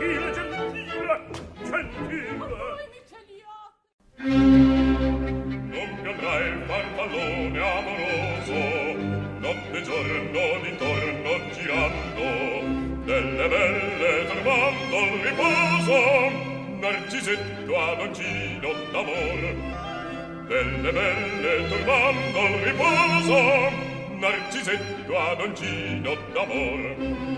[0.00, 1.20] gentile, gentile,
[1.62, 2.32] gentile.
[2.38, 3.20] Ma voi mi ce
[5.76, 8.60] Non piandrai il farfallone amoroso,
[9.40, 12.26] notte e giorno d'intorno girando,
[13.04, 15.98] delle belle trovando il riposo,
[16.80, 19.40] narcisetto adoncino d'amor,
[20.46, 23.38] delle belle trovando il riposo,
[24.18, 27.29] narcisetto adoncino d'amor.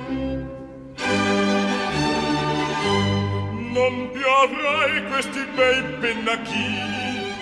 [3.73, 7.35] non piarrai questi bei pennacchini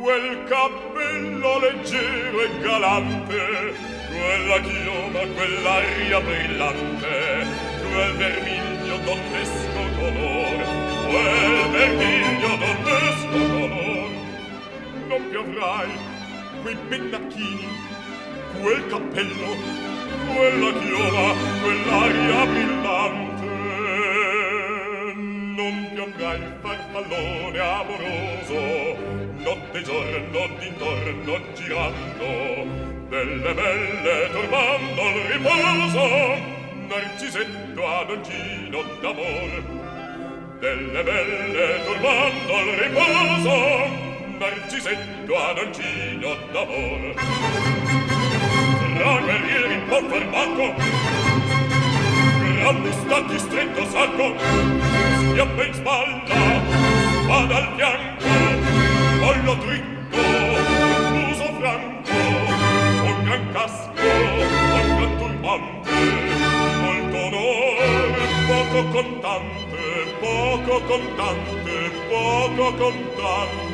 [0.00, 3.74] quel cappello leggero e galante
[4.08, 7.46] quella chioma, quell'aria brillante
[7.90, 14.10] quel vermiglio donnesco color quel vermiglio donnesco color.
[15.08, 15.90] Non piovrai
[16.62, 17.68] quei pennacchini
[18.60, 19.84] quel cappello
[20.32, 23.33] quella chioma, quell'aria brillante
[25.54, 28.58] non pianga il farfallone amoroso.
[29.36, 32.26] Notte e giorno d'intorno girando
[33.08, 36.52] delle belle turbando il riposo.
[36.88, 39.62] Narcisetto ad ogino d'amor
[40.58, 43.56] delle belle turbando il riposo.
[44.38, 47.14] Narcisetto ad ogino d'amor.
[48.96, 51.33] Tra guerrieri un po' farmaco
[52.66, 56.62] all'està stati stretto salgo schiappa in spalla
[57.26, 58.24] vada al fianco
[59.20, 60.22] collo dritto
[61.12, 62.10] muso franco
[63.04, 65.90] un gran casco un gran turbante
[66.80, 69.82] molto onore poco contante
[70.20, 73.73] poco contante poco contante.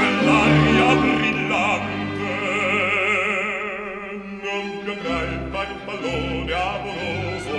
[0.21, 2.29] nell'aria brillante.
[4.43, 7.57] Non piovrai mai un pallone amoroso.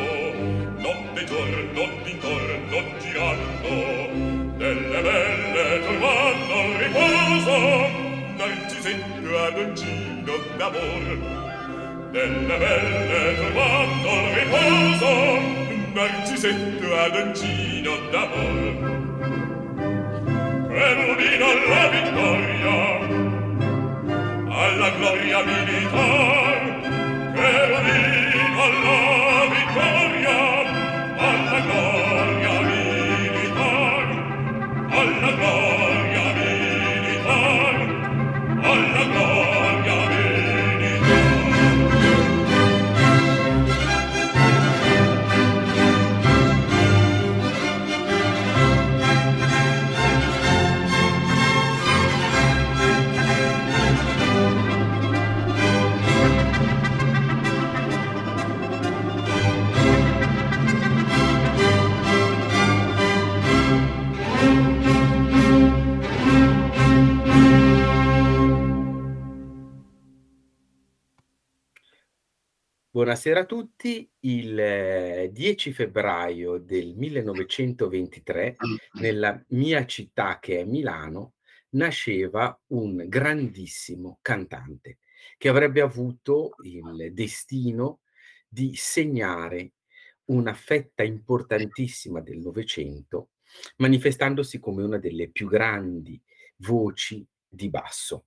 [0.79, 3.75] Notte e giorno d'intorno girando.
[4.57, 7.57] Delle belle trovando il riposo
[8.37, 11.07] narcisetto adoncino d'amor.
[12.11, 15.11] Delle belle trovando il riposo
[15.95, 18.92] narcisetto adoncino d'amor
[20.83, 22.77] preludino alla vittoria,
[24.63, 26.61] alla gloria militar.
[27.37, 30.39] Preludino alla vittoria,
[31.29, 34.07] alla gloria militar,
[34.99, 37.77] alla gloria militar,
[38.71, 39.32] alla gloria
[73.03, 74.09] Buonasera a tutti.
[74.21, 78.55] Il eh, 10 febbraio del 1923,
[79.01, 81.35] nella mia città che è Milano,
[81.71, 84.99] nasceva un grandissimo cantante
[85.37, 88.03] che avrebbe avuto il destino
[88.47, 89.73] di segnare
[90.27, 93.31] una fetta importantissima del Novecento,
[93.79, 96.23] manifestandosi come una delle più grandi
[96.59, 98.27] voci di basso.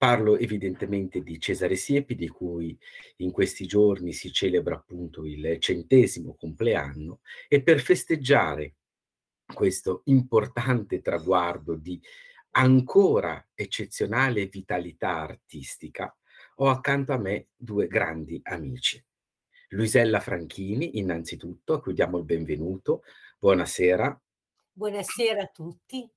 [0.00, 2.74] Parlo evidentemente di Cesare Siepi, di cui
[3.16, 8.76] in questi giorni si celebra appunto il centesimo compleanno, e per festeggiare
[9.52, 12.00] questo importante traguardo di
[12.52, 16.16] ancora eccezionale vitalità artistica,
[16.54, 19.04] ho accanto a me 2 grandi amici.
[19.68, 23.02] Luisella Franchini, innanzitutto, a cui diamo il benvenuto.
[23.38, 24.18] Buonasera.
[24.72, 26.10] Buonasera a tutti.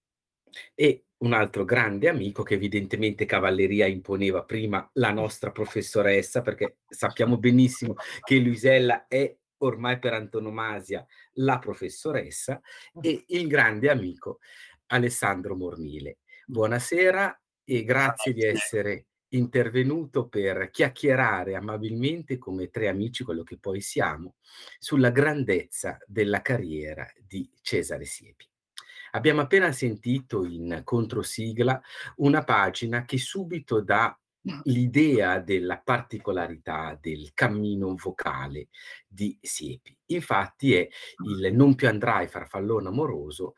[0.73, 7.37] E un altro grande amico che evidentemente cavalleria imponeva prima la nostra professoressa, perché sappiamo
[7.37, 12.61] benissimo che Luisella è ormai per antonomasia la professoressa,
[13.01, 14.39] e il grande amico
[14.87, 16.19] Alessandro Mornile.
[16.45, 23.79] Buonasera e grazie di essere intervenuto per chiacchierare amabilmente come tre amici, quello che poi
[23.79, 24.35] siamo,
[24.77, 28.52] sulla grandezza della carriera di Cesare Siepi.
[29.15, 31.79] Abbiamo appena sentito in controsigla
[32.15, 34.17] una pagina che subito dà
[34.63, 38.69] l'idea della particolarità del cammino vocale
[39.07, 39.95] di Siepi.
[40.07, 40.87] Infatti è
[41.25, 43.53] il Non più andrai farfallone amoroso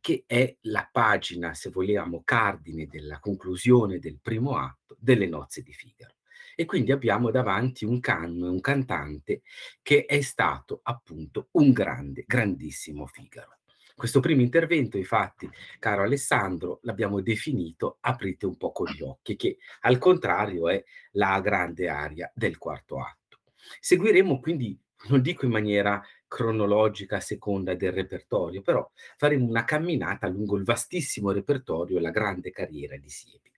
[0.00, 5.74] che è la pagina, se vogliamo, cardine della conclusione del primo atto delle nozze di
[5.74, 6.14] Figaro.
[6.56, 9.42] E quindi abbiamo davanti un canno, un cantante
[9.82, 13.58] che è stato appunto un grande, grandissimo Figaro.
[13.96, 15.48] Questo primo intervento, infatti,
[15.78, 20.82] caro Alessandro, l'abbiamo definito aprite un poco gli occhi, che al contrario è
[21.12, 23.38] la grande aria del quarto atto.
[23.80, 24.76] Seguiremo quindi,
[25.08, 30.64] non dico in maniera cronologica a seconda del repertorio, però faremo una camminata lungo il
[30.64, 33.52] vastissimo repertorio e la grande carriera di Siepi.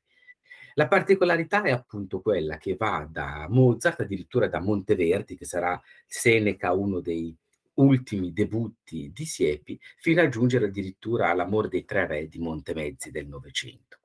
[0.74, 6.74] La particolarità è appunto quella che va da Mozart, addirittura da Monteverdi, che sarà Seneca
[6.74, 7.34] uno dei
[7.76, 13.26] ultimi debutti di Siepi, fino a giungere addirittura all'Amor dei tre re di Montemezzi del
[13.26, 14.00] Novecento.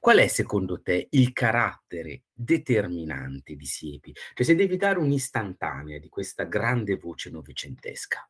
[0.00, 4.12] Qual è secondo te il carattere determinante di Siepi?
[4.34, 8.28] Cioè se devi dare un'istantanea di questa grande voce novecentesca.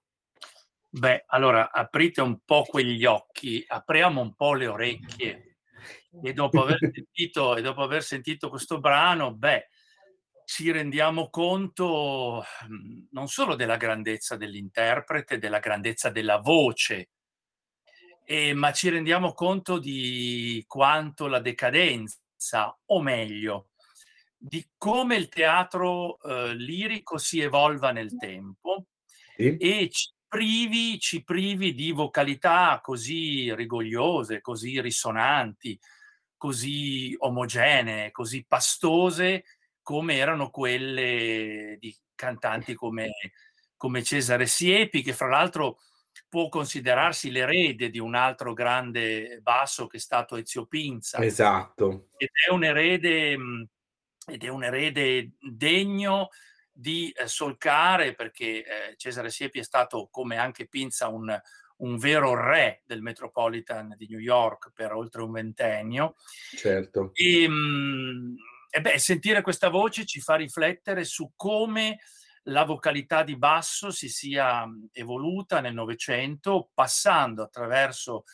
[0.91, 5.57] Beh, allora aprite un po' quegli occhi, apriamo un po' le orecchie
[6.23, 9.69] e dopo aver sentito, e dopo aver sentito questo brano, beh,
[10.53, 17.09] ci rendiamo conto mhmm, non solo della grandezza dell'interprete, della grandezza della voce,
[18.27, 23.71] eh, ma ci rendiamo conto di quanto la decadenza, o meglio,
[24.37, 28.89] di come il teatro eh, lirico si evolva nel tempo
[29.35, 29.57] sì.
[29.57, 35.81] e ci privi, ci privi di vocalità così rigogliose, così risonanti,
[36.37, 39.45] così omogenee, così pastose
[39.83, 43.11] come erano quelle di cantanti come,
[43.77, 45.79] come Cesare Siepi, che fra l'altro
[46.29, 51.23] può considerarsi l'erede di un altro grande basso che è stato Ezio Pinza.
[51.23, 52.09] Esatto.
[52.17, 53.33] Ed è un erede,
[54.27, 56.29] ed è un erede degno
[56.71, 61.39] di eh, solcare perché eh, Cesare Siepi è stato, come anche Pinza, un,
[61.79, 66.15] un vero re del Metropolitan di New York per oltre un ventennio.
[66.57, 67.11] Certo.
[67.13, 68.37] E, mh,
[68.75, 71.99] e beh, sentire questa voce ci fa riflettere su come
[72.45, 78.25] la vocalità di basso si sia evoluta nel Novecento, passando attraverso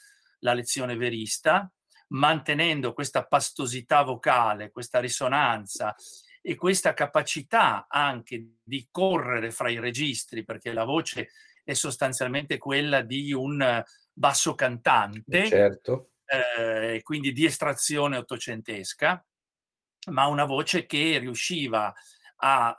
[0.40, 1.68] la lezione verista,
[2.10, 5.96] mantenendo questa pastosità vocale, questa risonanza
[6.40, 11.30] e questa capacità anche di correre fra i registri, perché la voce
[11.64, 13.82] è sostanzialmente quella di un
[14.12, 16.12] basso cantante, certo.
[16.26, 19.20] eh, quindi di estrazione ottocentesca,
[20.10, 21.92] ma una voce che riusciva
[22.40, 22.76] a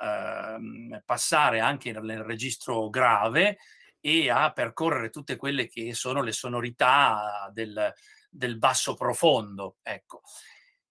[0.57, 3.57] ehm, passare anche nel registro grave
[3.99, 7.93] e a percorrere tutte quelle che sono le sonorità del,
[8.29, 9.77] del basso profondo.
[9.83, 10.21] Ecco.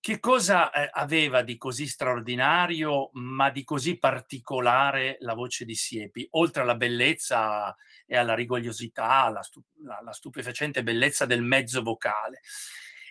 [0.01, 6.27] Che cosa eh, aveva di così straordinario, ma di così particolare la voce di Siepi,
[6.33, 7.75] oltre alla bellezza
[8.07, 12.41] e alla rigogliosità, alla, stu- alla stupefacente bellezza del mezzo vocale?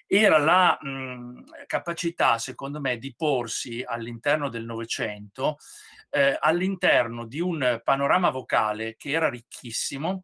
[0.08, 5.58] Era la mh, capacità, secondo me, di porsi all'interno del Novecento,
[6.10, 10.24] eh, all'interno di un panorama vocale che era ricchissimo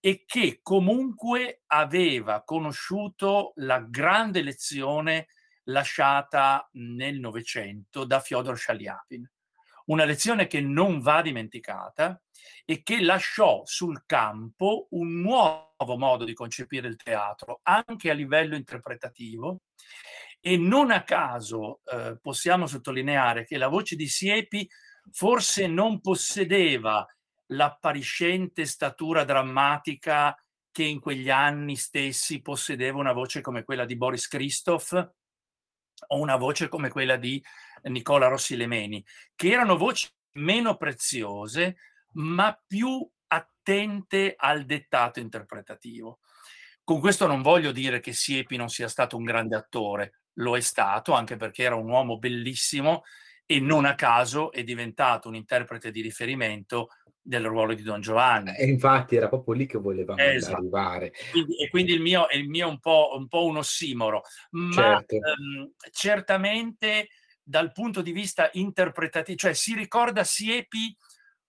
[0.00, 5.28] e che comunque aveva conosciuto la grande lezione
[5.64, 9.30] lasciata nel Novecento da Fyodor Shaliapin
[9.90, 12.20] una lezione che non va dimenticata
[12.64, 18.56] e che lasciò sul campo un nuovo modo di concepire il teatro, anche a livello
[18.56, 19.62] interpretativo.
[20.40, 24.68] E non a caso eh, possiamo sottolineare che la voce di Siepi
[25.12, 27.06] forse non possedeva
[27.48, 30.34] l'appariscente statura drammatica
[30.70, 34.92] che in quegli anni stessi possedeva una voce come quella di Boris Christoph
[36.06, 37.42] o una voce come quella di
[37.84, 39.04] Nicola Rossi Lemeni,
[39.34, 41.76] che erano voci meno preziose,
[42.12, 46.20] ma più attente al dettato interpretativo.
[46.82, 50.60] Con questo non voglio dire che Siepi non sia stato un grande attore, lo è
[50.60, 53.02] stato anche perché era un uomo bellissimo
[53.46, 56.88] e non a caso è diventato un interprete di riferimento
[57.22, 58.56] del ruolo di Don Giovanni.
[58.56, 60.56] E infatti era proprio lì che volevamo esatto.
[60.56, 61.12] arrivare.
[61.30, 64.72] Quindi, e quindi il mio, il mio è un po', un, po un ossimoro, ma
[64.72, 65.14] certo.
[65.14, 67.08] ehm, certamente
[67.42, 70.96] dal punto di vista interpretativo, cioè si ricorda Siepi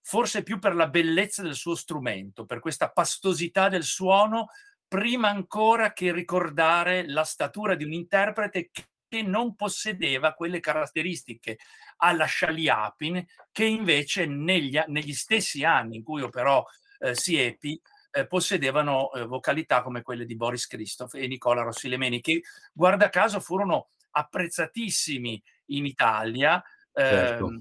[0.02, 4.48] forse più per la bellezza del suo strumento, per questa pastosità del suono,
[4.86, 8.70] prima ancora che ricordare la statura di un interprete
[9.08, 11.58] che non possedeva quelle caratteristiche
[11.98, 16.64] alla Shaliapin che invece negli, negli stessi anni in cui operò
[16.98, 17.80] eh, Siepi
[18.10, 22.42] eh, possedevano eh, vocalità come quelle di Boris Christoph e Nicola Rossilemeni che
[22.72, 27.58] guarda caso furono apprezzatissimi in Italia certo.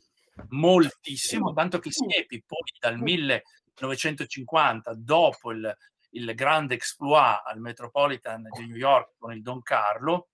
[0.49, 5.77] Moltissimo, tanto che Siepi poi dal 1950, dopo il,
[6.11, 10.29] il grande exploit al Metropolitan di New York con il Don Carlo,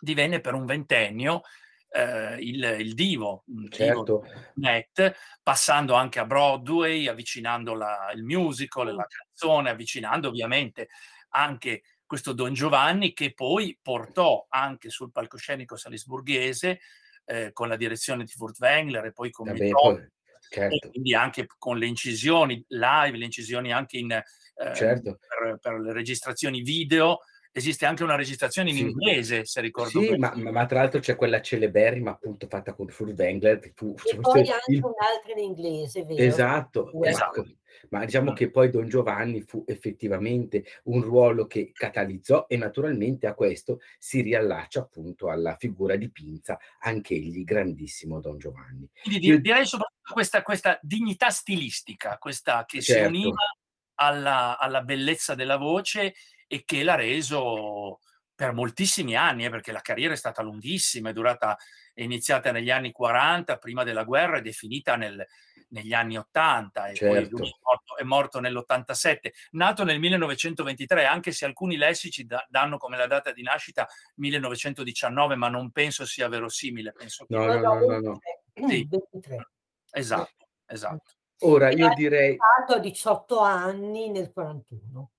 [0.00, 1.42] divenne per un ventennio
[1.90, 4.02] eh, il, il, divo, certo.
[4.02, 10.88] divo net, passando anche a Broadway, avvicinando la, il musical, la canzone, avvicinando ovviamente
[11.30, 16.80] anche questo Don Giovanni che poi portò anche sul palcoscenico salisburghese
[17.28, 20.08] eh, con la direzione di Furtwängler e poi con Vabbè, poi,
[20.48, 20.88] certo.
[20.88, 25.18] quindi anche con le incisioni live, le incisioni anche in, eh, certo.
[25.18, 27.18] per, per, le registrazioni video.
[27.50, 28.82] Esiste anche una registrazione in sì.
[28.82, 33.72] inglese, se ricordo sì, ma, ma, tra l'altro c'è quella celeberrima appunto fatta con Furtwängler.
[33.74, 34.82] Fu, e poi anche il...
[34.82, 36.22] un'altra in inglese, vero?
[36.22, 37.44] Esatto, esatto
[37.90, 43.34] ma diciamo che poi Don Giovanni fu effettivamente un ruolo che catalizzò e naturalmente a
[43.34, 48.88] questo si riallaccia appunto alla figura di Pinza, anch'egli grandissimo Don Giovanni.
[49.02, 53.02] Quindi direi soprattutto questa, questa dignità stilistica, questa che certo.
[53.02, 53.56] si univa
[53.96, 56.14] alla, alla bellezza della voce
[56.46, 58.00] e che l'ha reso
[58.34, 61.58] per moltissimi anni, eh, perché la carriera è stata lunghissima, è durata,
[61.92, 65.26] è iniziata negli anni 40, prima della guerra, ed è finita nel,
[65.68, 67.14] negli anni 80 e certo.
[67.14, 69.30] poi lui è morto, è morto, nell'87.
[69.52, 75.34] Nato nel 1923, anche se alcuni lessici da, danno come la data di nascita 1919,
[75.36, 76.92] ma non penso sia verosimile.
[76.92, 77.46] Penso no, che...
[77.46, 78.18] no, no, no, no.
[78.54, 78.86] Sì.
[78.88, 79.50] 23.
[79.90, 81.12] Esatto, esatto.
[81.40, 82.36] Ora io direi...
[82.66, 85.10] a 18 anni nel 41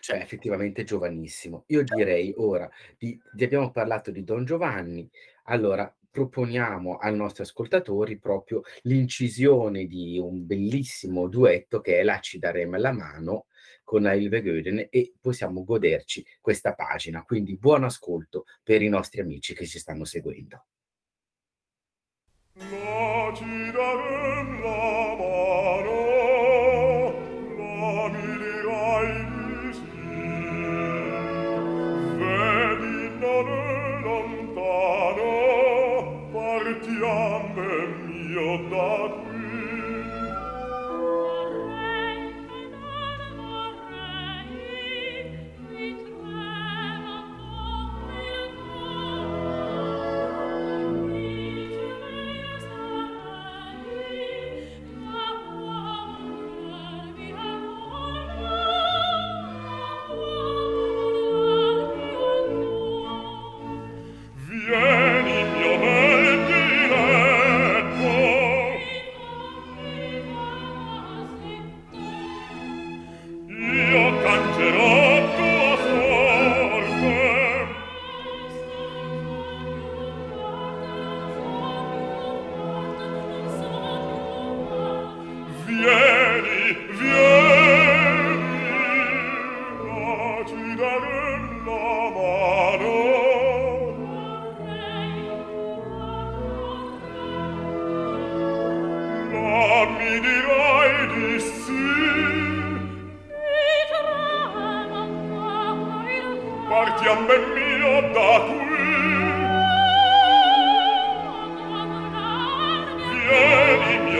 [0.00, 1.64] cioè effettivamente giovanissimo.
[1.68, 2.68] Io direi ora,
[2.98, 5.08] di, di abbiamo parlato di Don Giovanni,
[5.44, 12.38] allora proponiamo ai nostri ascoltatori proprio l'incisione di un bellissimo duetto che è La ci
[12.38, 13.44] daremo la mano
[13.84, 17.22] con Ilve Göden e possiamo goderci questa pagina.
[17.22, 20.64] Quindi buon ascolto per i nostri amici che ci stanno seguendo.
[22.54, 24.95] La ci darem la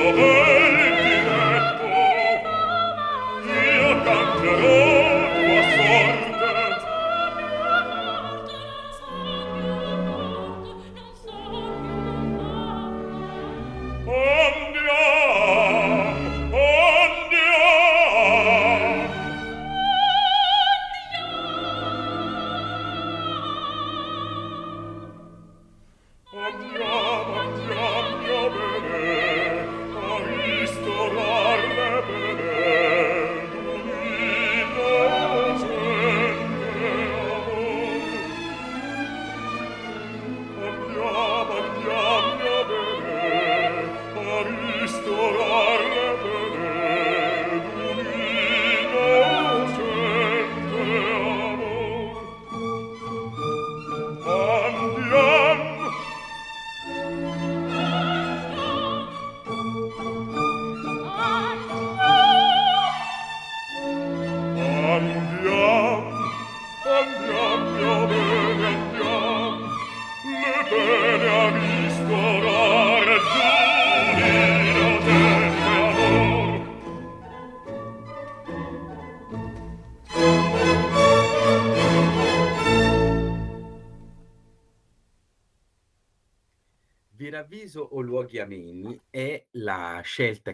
[0.06, 0.55] over.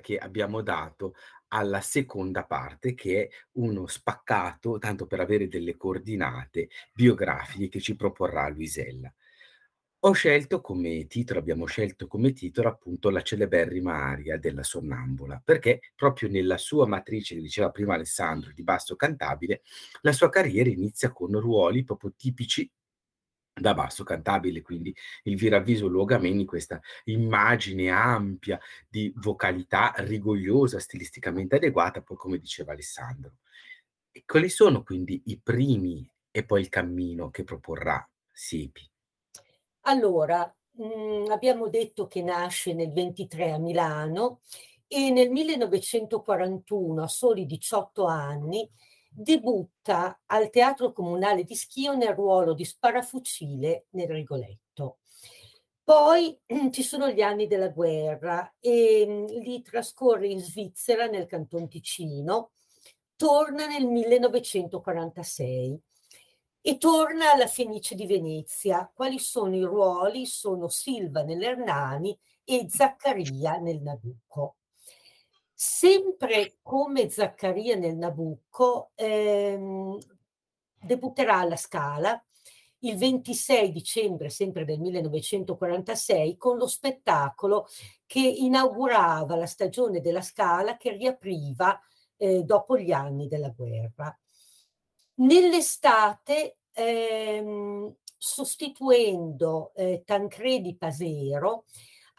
[0.02, 1.14] Che abbiamo dato
[1.48, 7.96] alla seconda parte, che è uno spaccato, tanto per avere delle coordinate biografiche che ci
[7.96, 9.10] proporrà Luisella.
[10.04, 15.92] Ho scelto come titolo abbiamo scelto come titolo appunto la celeberrima aria della Sonnambula, perché
[15.94, 19.62] proprio nella sua matrice, diceva prima Alessandro, di basso cantabile,
[20.00, 22.68] la sua carriera inizia con ruoli proprio tipici
[23.54, 24.94] da basso cantabile, quindi
[25.24, 33.36] il viravviso luogameni, questa immagine ampia di vocalità rigogliosa, stilisticamente adeguata, poi come diceva Alessandro.
[34.10, 38.88] E quali sono quindi i primi e poi il cammino che proporrà Siepi?
[39.82, 44.40] Allora, mhmm, abbiamo detto che nasce nel 23 a Milano
[44.86, 48.68] e nel 1941, a soli 18 anni,
[49.14, 54.98] debutta al Teatro Comunale di Schio nel ruolo di sparafucile nel Rigoletto.
[55.84, 56.38] Poi
[56.70, 62.52] ci sono gli anni della guerra e mhmm, li trascorre in Svizzera, nel Canton Ticino,
[63.16, 65.80] torna nel 1946
[66.60, 68.90] e torna alla Fenice di Venezia.
[68.94, 70.26] Quali sono i ruoli?
[70.26, 74.56] Sono Silva nell'Ernani e Zaccaria nel Nabucco.
[75.64, 79.96] Sempre come Zaccaria nel Nabucco, ehm,
[80.80, 82.20] debutterà alla Scala
[82.80, 87.68] il 26 dicembre, sempre del 1946, con lo spettacolo
[88.06, 91.80] che inaugurava la stagione della Scala che riapriva
[92.16, 94.18] eh, dopo gli anni della guerra.
[95.18, 101.66] Nell'estate, ehm, sostituendo eh, Tancredi Pasero,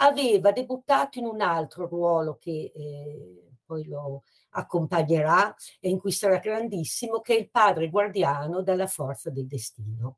[0.04, 6.38] aveva debuttato in un altro ruolo che eh, poi lo accompagnerà e in cui sarà
[6.38, 10.18] grandissimo, che è il padre guardiano dalla forza del destino.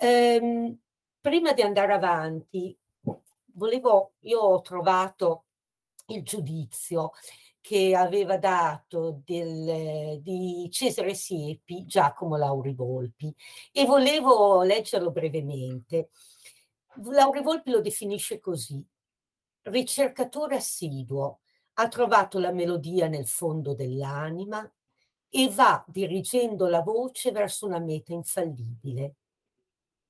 [0.00, 0.78] Ehm,
[1.20, 2.76] prima di andare avanti,
[3.54, 5.44] volevo, io ho trovato
[6.06, 7.12] il giudizio
[7.60, 13.32] che aveva dato del, di Cesare Siepi Giacomo Lauri Volpi
[13.70, 16.10] e volevo leggerlo brevemente.
[16.96, 18.84] Lauri Volpi lo definisce così.
[19.62, 21.40] Ricercatore assiduo,
[21.74, 24.70] ha trovato la melodia nel fondo dell'anima
[25.28, 29.14] e va dirigendo la voce verso una meta infallibile,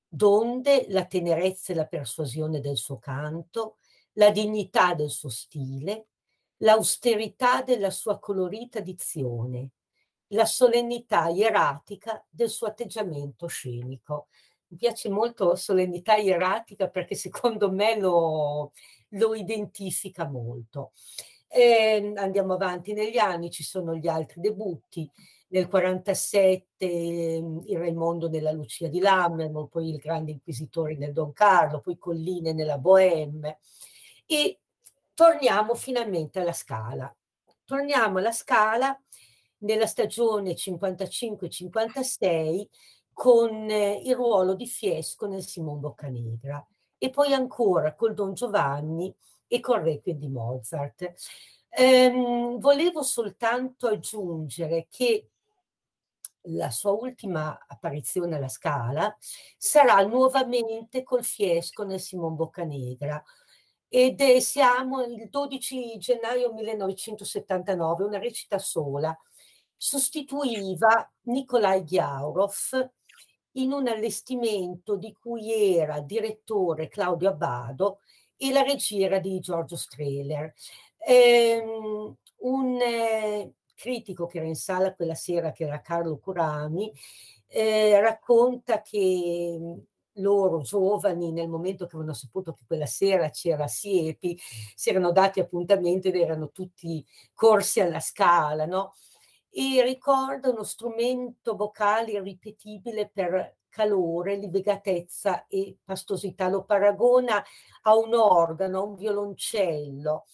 [0.07, 3.77] donde la tenerezza e la persuasione del suo canto,
[4.13, 6.07] la dignità del suo stile,
[6.57, 9.71] l'austerità della sua colorita dizione,
[10.27, 14.27] la solennità ieratica del suo atteggiamento scenico.
[14.73, 18.71] Mi piace molto solennità ieratica perché secondo me lo,
[19.09, 20.93] lo identifica molto.
[21.47, 25.07] E andiamo avanti negli anni, ci sono gli altri debutti.
[25.49, 31.79] Nel 47 il Raimondo nella Lucia di Lammermoor, poi il Grande Inquisitore nel Don Carlo,
[31.79, 33.59] poi Colline nella Bohème.
[34.25, 34.57] E
[35.13, 37.15] torniamo finalmente alla Scala.
[37.63, 38.99] Torniamo alla Scala
[39.59, 42.65] nella stagione 55-56
[43.13, 46.65] con eh, il ruolo di Fiesco nel Simon Boccanegra
[46.97, 49.13] e poi ancora col Don Giovanni
[49.47, 51.13] e col Requiem di Mozart.
[51.69, 55.29] Ehm, volevo soltanto aggiungere che
[56.47, 59.15] la sua ultima apparizione alla Scala
[59.57, 63.23] sarà nuovamente col Fiesco nel Simon Boccanegra,
[63.95, 69.15] ed è, siamo il 12 gennaio 1979, una recita sola.
[69.77, 72.89] Sostituiva Nikolai Ghiaurov
[73.53, 77.99] in un allestimento di cui era direttore Claudio Abbado
[78.37, 80.53] e la regia era di Giorgio Strehler.
[81.05, 86.91] Ehm, un eh, critico che era in sala quella sera, che era Carlo Curami,
[87.47, 89.59] eh, racconta che
[90.17, 94.37] loro giovani, nel momento che avevano saputo che quella sera c'era Siepi,
[94.75, 98.93] si erano dati appuntamento ed erano tutti corsi alla scala, no?
[99.55, 106.47] E ricorda uno strumento vocale ripetibile per calore, livegatezza e pastosità.
[106.49, 107.43] Lo paragona
[107.83, 110.25] a un organo, a un violoncello.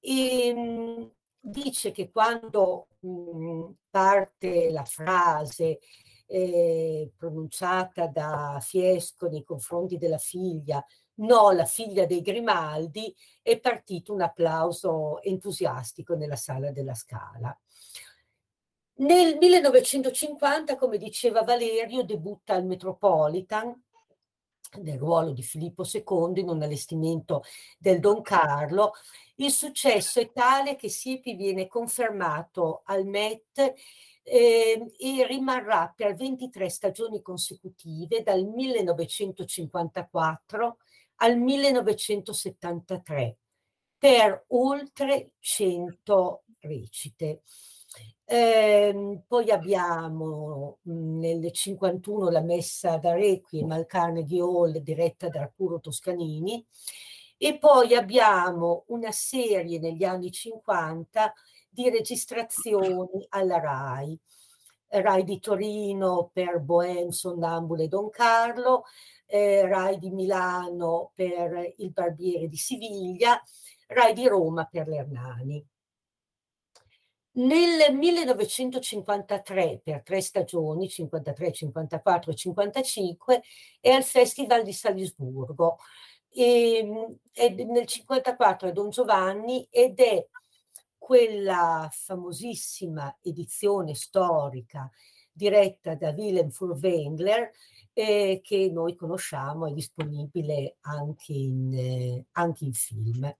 [0.00, 5.78] E mh, dice che quando mh, parte la frase
[6.26, 10.84] eh, pronunciata da Fiesco nei confronti della figlia,
[11.16, 17.56] no, la figlia dei Grimaldi, è partito un applauso entusiastico nella sala della Scala.
[19.00, 23.74] Nel 1950, come diceva Valerio, debutta al Metropolitan
[24.82, 27.42] nel ruolo di Filippo II in un allestimento
[27.78, 28.92] del Don Carlo.
[29.36, 33.72] Il successo è tale che Siepi viene confermato al Met
[34.22, 40.76] eh, e rimarrà per 23 stagioni consecutive dal 1954
[41.16, 43.36] al 1973
[43.96, 47.40] per oltre 100 recite.
[48.32, 55.80] Eh, poi abbiamo nel 51 la messa da Requiem al Carnegie Hall diretta da Arturo
[55.80, 56.64] Toscanini
[57.36, 61.34] e poi abbiamo una serie negli anni 50
[61.68, 64.16] di registrazioni alla RAI.
[64.90, 68.84] RAI di Torino per Bohème, Sonnambule e Don Carlo,
[69.26, 73.42] eh, RAI di Milano per Il Barbiere di Siviglia,
[73.88, 75.66] RAI di Roma per l'Ernani.
[77.40, 83.42] Nel 1953, per tre stagioni, 53, 54 e 55,
[83.80, 85.78] è al Festival di Salisburgo.
[86.28, 90.26] E, è nel 54 è Don Giovanni ed è
[90.98, 94.90] quella famosissima edizione storica
[95.32, 97.50] diretta da Willem Furwengler
[97.94, 103.34] eh, che noi conosciamo, è disponibile anche in, eh, anche in film.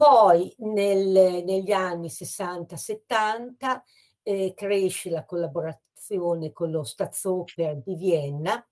[0.00, 3.82] Poi nel, negli anni 60-70
[4.22, 8.66] eh, cresce la collaborazione con lo Staatsoper di Vienna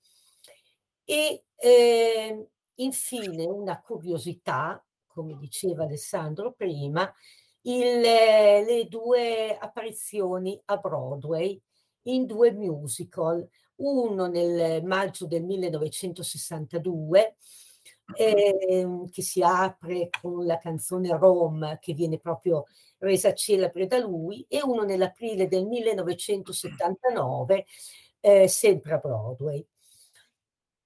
[1.05, 7.13] e eh, infine una curiosità, come diceva Alessandro prima,
[7.65, 11.61] il, le due apparizioni a Broadway
[12.05, 17.37] in due musical, uno nel maggio del 1962
[18.15, 22.67] eh, che si apre con la canzone Rome che viene proprio
[22.99, 27.67] resa celebre da lui e uno nell'aprile del 1979
[28.21, 29.65] eh, sempre a Broadway.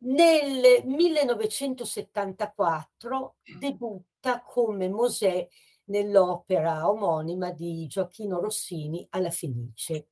[0.04, 5.46] Nel 1974 debutta come Mosè
[5.84, 10.08] nell'opera omonima di Gioacchino Rossini alla Fenice.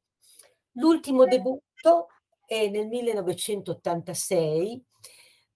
[0.72, 2.06] L'ultimo debutto
[2.46, 4.84] è nel 1986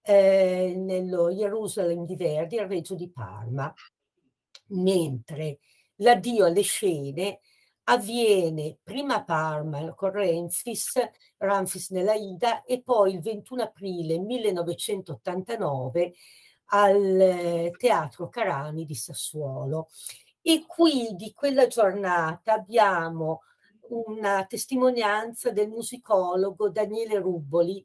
[0.07, 3.73] eh, nello Jerusalem di Verdi al Reggio di Parma,
[4.67, 5.57] mentre
[5.95, 7.39] l'addio alle scene
[7.85, 10.93] avviene prima a Parma con Ramfis,
[11.37, 16.13] Ramfis nella Ida e poi il 21 aprile 1989
[16.65, 19.89] al eh, Teatro Carani di Sassuolo.
[20.41, 23.41] E qui di quella giornata abbiamo
[23.89, 27.83] una testimonianza del musicologo Daniele Rubboli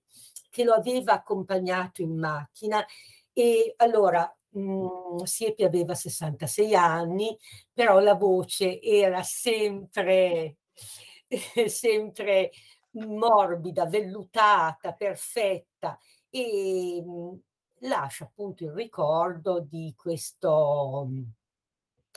[0.50, 2.84] che lo aveva accompagnato in macchina.
[3.32, 7.36] E allora mh, mm, Siepi aveva 66 anni,
[7.72, 10.56] però la voce era sempre,
[11.66, 12.50] sempre
[12.92, 15.98] morbida, vellutata, perfetta.
[16.28, 17.34] E mh, mm,
[17.88, 21.08] lascia appunto il ricordo di questo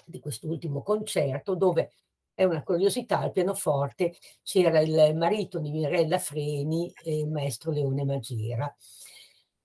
[0.06, 1.92] di quest'ultimo concerto dove
[2.36, 8.76] è una curiosità, al pianoforte c'era il marito di Mirella Freni il maestro Leone Magiera.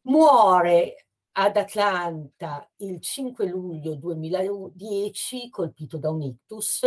[0.03, 6.87] Muore ad Atlanta il 5 luglio 2010 colpito da un ictus.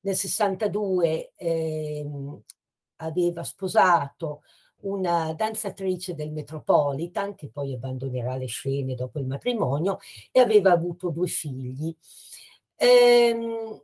[0.00, 2.06] Nel 62 eh,
[2.96, 4.42] aveva sposato
[4.84, 9.98] una danzatrice del Metropolitan che poi abbandonerà le scene dopo il matrimonio
[10.30, 11.94] e aveva avuto due figli.
[12.76, 13.82] Eh,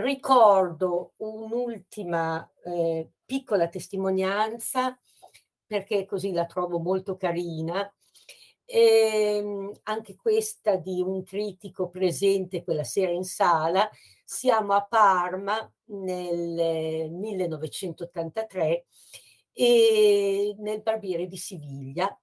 [0.00, 4.98] ricordo un'ultima eh, piccola testimonianza
[5.66, 7.88] perché così la trovo molto carina,
[8.64, 13.88] eh, anche questa di un critico presente quella sera in sala.
[14.24, 18.86] Siamo a Parma nel 1983
[19.52, 22.20] e nel Barbiere di Siviglia,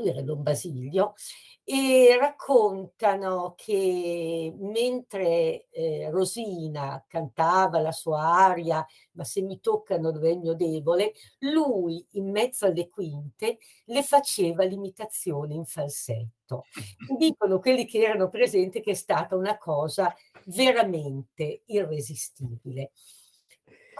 [0.00, 1.14] lui era Don Basilio,
[1.62, 10.30] e raccontano che mentre eh, Rosina cantava la sua aria, ma se mi toccano dove
[10.30, 16.64] è il mio debole, lui in mezzo alle quinte le faceva l'imitazione in falsetto.
[17.16, 20.12] Dicono quelli che erano presenti che è stata una cosa
[20.46, 22.90] veramente irresistibile.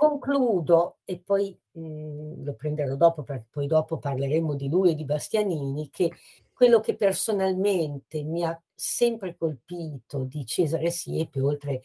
[0.00, 4.94] Concludo e poi mh, mhmm, lo prenderò dopo perché poi dopo parleremo di lui e
[4.94, 6.10] di Bastianini che
[6.54, 11.82] quello che personalmente mi ha sempre colpito di Cesare Siepe, oltre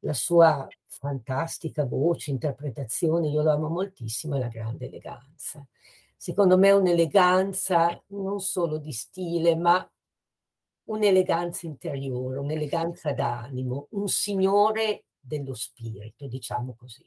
[0.00, 5.62] la sua fantastica voce, interpretazione, io lo amo moltissimo, è la grande eleganza.
[6.16, 9.86] Secondo me è un'eleganza non solo di stile, ma
[10.84, 17.04] un'eleganza interiore, un'eleganza d'animo, un signore dello spirito, diciamo così.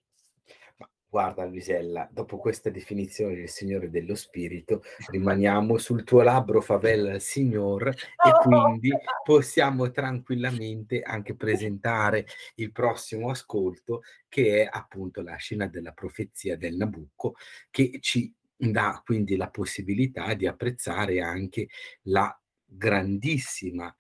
[1.14, 7.88] Guarda Luisella, dopo questa definizione del Signore dello Spirito, rimaniamo sul tuo labbro favela Signor
[7.88, 8.90] e quindi
[9.24, 16.78] possiamo tranquillamente anche presentare il prossimo ascolto che è appunto la scena della profezia del
[16.78, 17.36] Nabucco
[17.70, 21.68] che ci dà quindi la possibilità di apprezzare anche
[22.06, 23.96] la grandissima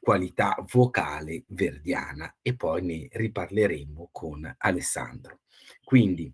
[0.00, 5.42] qualità vocale verdiana e poi ne riparleremo con Alessandro.
[5.84, 6.32] Quindi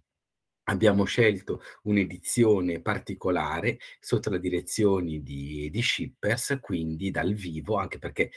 [0.64, 8.30] abbiamo scelto un'edizione particolare sotto la direzione di, di Shippers, quindi dal vivo, anche perché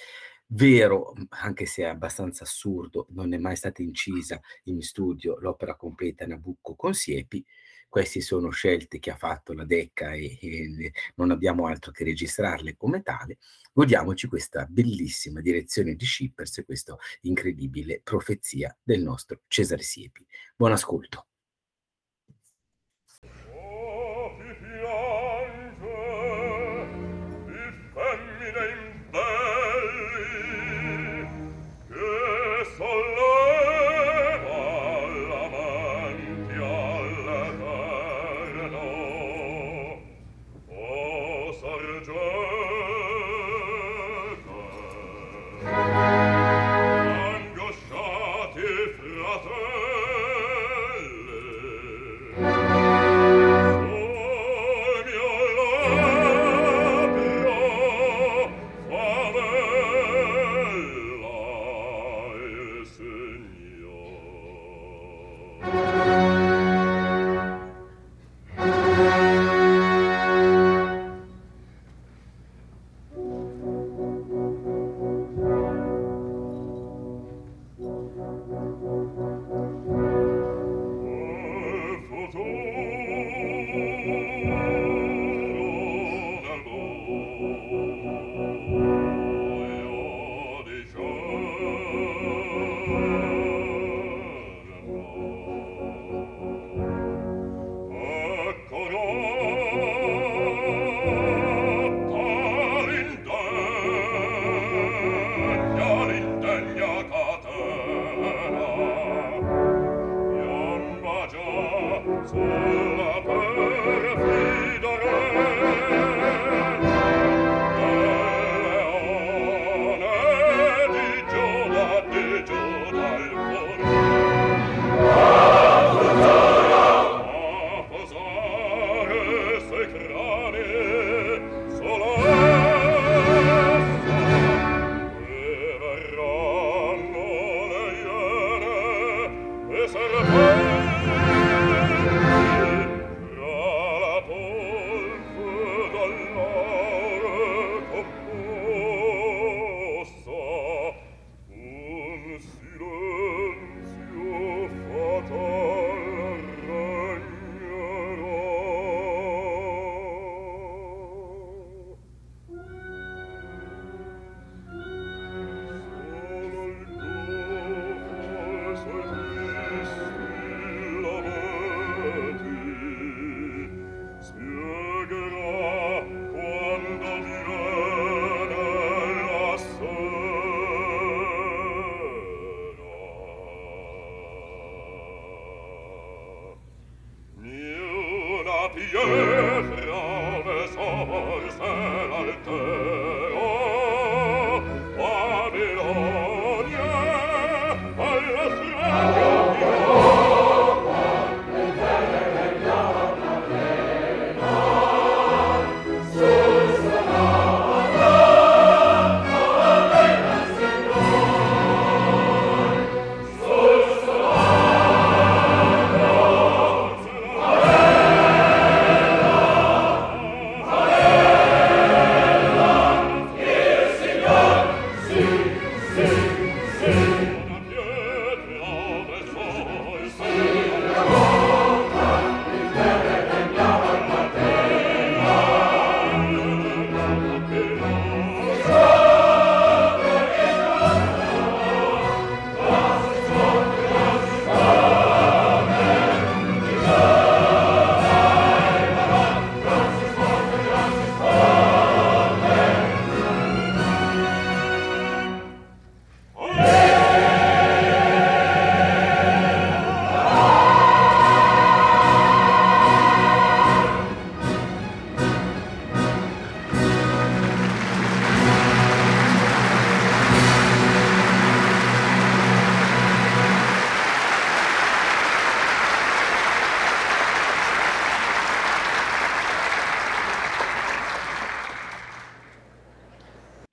[0.47, 6.25] vero, anche se è abbastanza assurdo, non è mai stata incisa in studio l'opera completa
[6.25, 7.45] Nabucco con Siepi,
[7.89, 12.75] queste sono scelte che ha fatto la Decca e, e non abbiamo altro che registrarle
[12.75, 13.37] come tale.
[13.71, 20.25] Godiamoci questa bellissima direzione di Shippers e questa incredibile profezia del nostro Cesare Siepi.
[20.55, 21.27] Buon ascolto.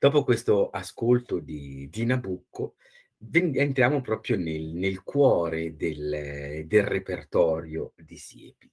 [0.04, 2.74] Dopo questo ascolto di di Nabucco,
[3.32, 8.70] entriamo proprio nel nel cuore del del repertorio di Siepi,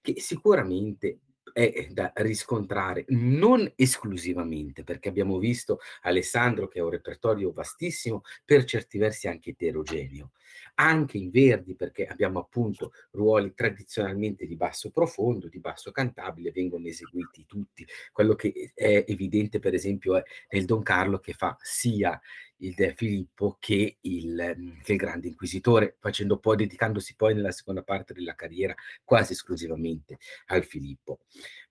[0.00, 1.18] che sicuramente
[1.52, 8.64] è da riscontrare, non esclusivamente, perché abbiamo visto Alessandro che ha un repertorio vastissimo, per
[8.64, 10.30] certi versi anche eterogeneo,
[10.74, 16.86] anche in Verdi, perché abbiamo appunto ruoli tradizionalmente di basso profondo, di basso cantabile, vengono
[16.86, 17.86] eseguiti tutti.
[18.12, 22.18] Quello che è evidente per esempio è nel Don Carlo che fa sia
[22.62, 27.52] il De Filippo che il mhmm, che il Grande Inquisitore, facendo poi dedicandosi poi nella
[27.52, 31.20] seconda parte della carriera quasi esclusivamente al Filippo.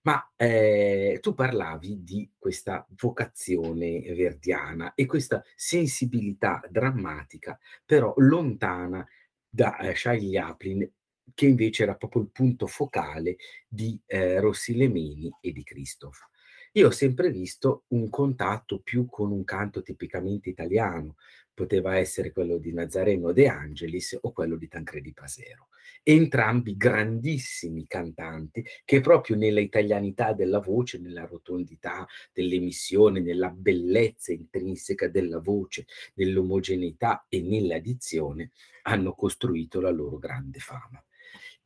[0.01, 9.05] Ma, ehm, tu parlavi di questa vocazione verdiana e questa sensibilità drammatica, però lontana
[9.49, 10.89] da, ehm, Charles Chaplin,
[11.33, 13.35] che invece era proprio il punto focale
[13.67, 16.27] di, ehm, Rossi Lemeni e di Christoph.
[16.73, 21.15] Io ho sempre visto un contatto più con un canto tipicamente italiano,
[21.59, 25.67] poteva essere quello di Nazareno De Angelis o quello di Tancredi Pasero.
[26.03, 35.09] Entrambi grandissimi cantanti che proprio nella italianità della voce, nella rotondità dell'emissione, nella bellezza intrinseca
[35.09, 38.51] della voce, nell'omogeneità e nella dizione,
[38.83, 41.03] hanno costruito la loro grande fama.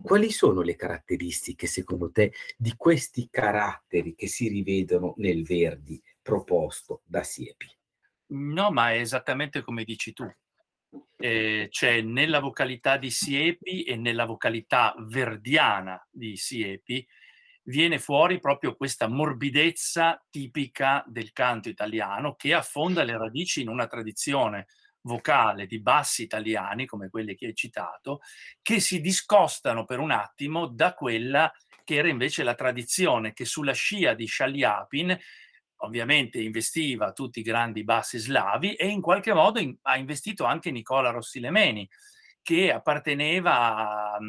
[0.01, 7.03] Quali sono le caratteristiche, secondo te, di questi caratteri che si rivedono nel Verdi proposto
[7.05, 7.67] da Siepi?
[8.27, 10.31] No, ma è esattamente come dici tu.
[11.17, 17.05] Ehm, cioè nella vocalità di Siepi e nella vocalità verdiana di Siepi,
[17.63, 23.87] viene fuori proprio questa morbidezza tipica del canto italiano, che affonda le radici in una
[23.87, 24.67] tradizione
[25.01, 28.21] vocale di bassi italiani, come quelli che hai citato,
[28.61, 31.51] che si discostano per un attimo da quella
[31.83, 35.17] che era invece la tradizione che sulla scia di Shaliapin
[35.83, 40.71] ovviamente investiva tutti i grandi bassi slavi e in qualche modo in, ha investito anche
[40.71, 41.87] Nicola Rossilemeni,
[42.41, 44.19] che apparteneva a,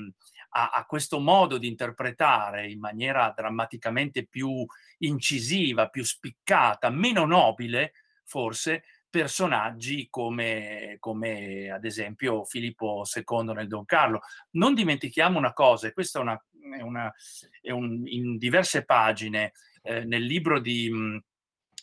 [0.51, 4.65] a, a, questo modo di interpretare in maniera drammaticamente più
[4.99, 7.93] incisiva, più spiccata, meno nobile
[8.25, 14.23] forse, personaggi come, come, ad esempio Filippo II nel Don Carlo.
[14.53, 16.45] Non dimentichiamo una cosa, e questo è, una,
[16.77, 17.13] è, una,
[17.61, 20.91] è un, in diverse pagine eh, nel libro di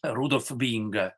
[0.02, 1.18] Rudolf Bing,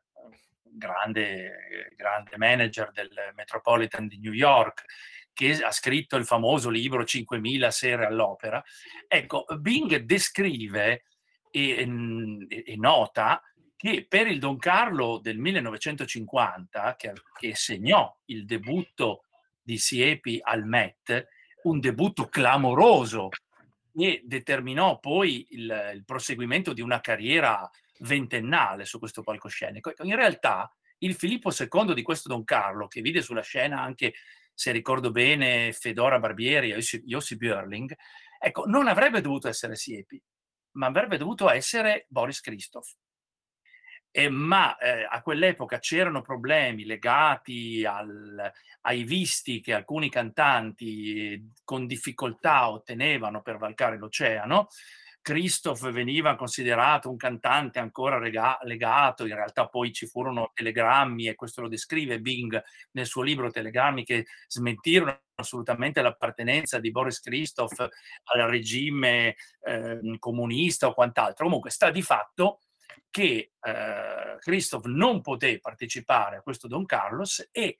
[0.62, 4.84] grande, grande manager del Metropolitan di New York,
[5.32, 8.62] che ha scritto il famoso libro 5.000 sere all'opera.
[9.08, 11.04] Ecco, Bing descrive
[11.50, 11.86] e,
[12.48, 13.42] e, nota
[13.76, 19.24] che per il Don Carlo del 1950, che, che segnò il debutto
[19.62, 21.28] di Siepi al Met,
[21.62, 23.30] un debutto clamoroso
[23.96, 27.68] e determinò poi il, il, proseguimento di una carriera
[28.06, 29.90] ventennale su questo palcoscenico.
[29.90, 34.14] Ecco, in realtà il Filippo II di questo Don Carlo, che vide sulla scena anche,
[34.52, 37.94] se ricordo bene, Fedora Barbieri e Jossi Björling,
[38.38, 40.22] ecco, non avrebbe dovuto essere Siepi,
[40.72, 42.94] ma avrebbe dovuto essere Boris Christoph
[44.16, 51.88] eh, ma eh, a quell'epoca c'erano problemi legati al, ai visti che alcuni cantanti con
[51.88, 54.68] difficoltà ottenevano per valcare l'oceano.
[55.24, 61.34] Christoph veniva considerato un cantante ancora rega- legato, in realtà poi ci furono telegrammi e
[61.34, 67.78] questo lo descrive Bing nel suo libro Telegrammi che smentirono assolutamente l'appartenenza di Boris Christoph
[67.80, 71.46] al regime eh, comunista o quant'altro.
[71.46, 72.60] Comunque sta di fatto
[73.08, 77.78] che eh, Christoph non poté partecipare a questo Don Carlos e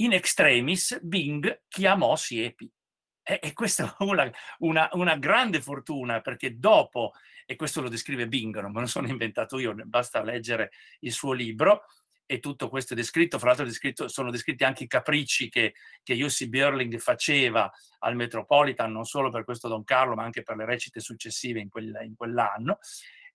[0.00, 2.68] in extremis Bing chiamò Siepi.
[3.26, 7.12] E, e questa è una, una, una, grande fortuna perché dopo,
[7.46, 10.70] e questo lo descrive Bing, non sono inventato io, basta leggere
[11.00, 11.86] il suo libro,
[12.26, 16.14] e tutto questo è descritto, fra l'altro descritto, sono descritti anche i capricci che, che
[16.14, 17.70] Jussi Björling faceva
[18.00, 21.68] al Metropolitan, non solo per questo Don Carlo, ma anche per le recite successive in,
[21.68, 22.78] quel, in quell'anno.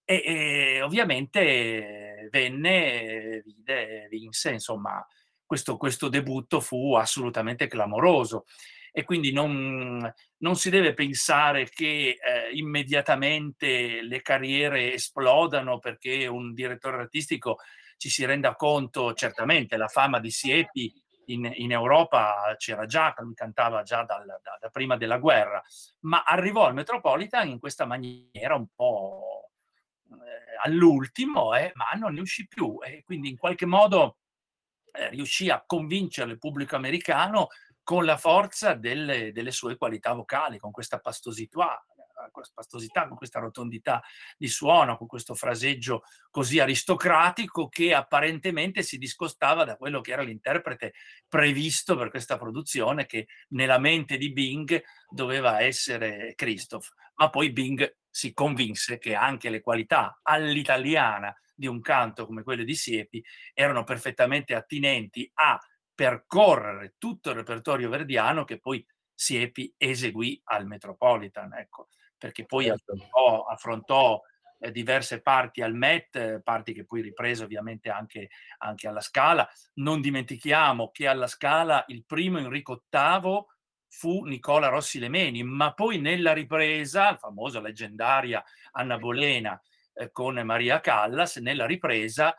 [0.04, 5.06] E, e ovviamente venne, vide, vinse, insomma,
[5.46, 8.46] questo, questo debutto fu assolutamente clamoroso
[8.92, 16.54] e quindi non, non, si deve pensare che eh, immediatamente le carriere esplodano perché un
[16.54, 17.58] direttore artistico
[17.98, 20.94] ci si renda conto, certamente la fama di Siepi
[21.26, 25.62] in, in Europa c'era già, cantava già dal, da, da, prima della guerra,
[26.02, 29.52] ma arrivò al Metropolitan in questa maniera un po'
[30.12, 30.16] eh,
[30.64, 34.18] all'ultimo, eh, ma non ne uscì più e quindi in qualche modo
[34.92, 37.48] eh, riuscì a convincere il pubblico americano
[37.90, 41.84] con la forza delle, delle, sue qualità vocali, con questa pastosità
[42.44, 44.04] spastosità, con questa rotondità
[44.38, 50.22] di suono, con questo fraseggio così aristocratico che apparentemente si discostava da quello che era
[50.22, 50.94] l'interprete
[51.28, 56.90] previsto per questa produzione che nella mente di Bing doveva essere Christoph.
[57.16, 62.64] Ma poi Bing si convinse che anche le qualità all'italiana di un canto come quello
[62.64, 63.26] di Siepi
[63.56, 65.60] erano perfettamente attinenti a
[66.00, 72.94] percorrere tutto il repertorio verdiano che poi Siepi eseguì al Metropolitan, ecco, perché poi certo.
[72.94, 74.22] affrontò, affrontò
[74.60, 78.30] eh, diverse parti al Met, eh, parti che poi riprese ovviamente anche,
[78.60, 79.46] anche, alla Scala.
[79.74, 83.44] Non dimentichiamo che alla Scala il primo Enrico VIII
[83.90, 88.42] fu Nicola Rossi Lemeni, ma poi nella ripresa, la famosa leggendaria
[88.72, 89.62] Anna Bolena
[89.96, 92.34] eh, con Maria Callas, nella ripresa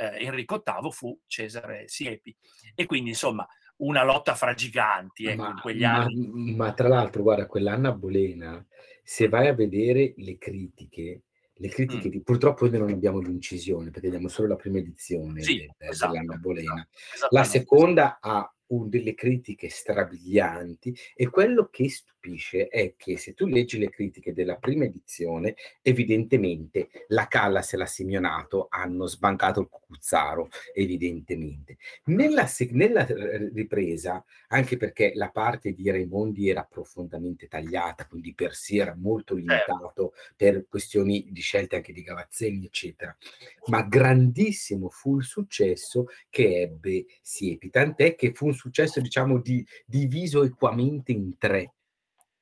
[0.00, 2.34] eh, Enrico VIII fu Cesare Siepi.
[2.74, 3.46] E quindi insomma
[3.76, 6.54] una lotta fra giganti ecco, ma, in quegli ma, anni.
[6.54, 8.64] Ma tra l'altro, guarda, quell'Anna Bolena,
[9.02, 11.22] se vai a vedere le critiche,
[11.52, 12.10] le critiche mm.
[12.10, 16.12] di, purtroppo noi non abbiamo l'incisione perché abbiamo solo la prima edizione sì, de, esatto,
[16.12, 16.88] dell'Anna Bolena.
[17.30, 22.19] La seconda ha un, delle critiche strabilianti e quello che stupisce
[22.68, 27.86] è che se tu leggi le critiche della prima edizione, evidentemente la Callas e la
[27.86, 31.78] Simeonato hanno sbancato il cucuzzaro, evidentemente.
[32.04, 38.54] Nella, nella eh, ripresa, anche perché la parte di Raimondi era profondamente tagliata, quindi per
[38.54, 39.50] sé era molto certo.
[39.50, 43.16] limitato per questioni di scelte anche di Gavazzini, eccetera,
[43.66, 49.66] ma grandissimo fu il successo che ebbe Siepi, tant'è che fu un successo, diciamo, di,
[49.86, 51.72] diviso equamente in tre.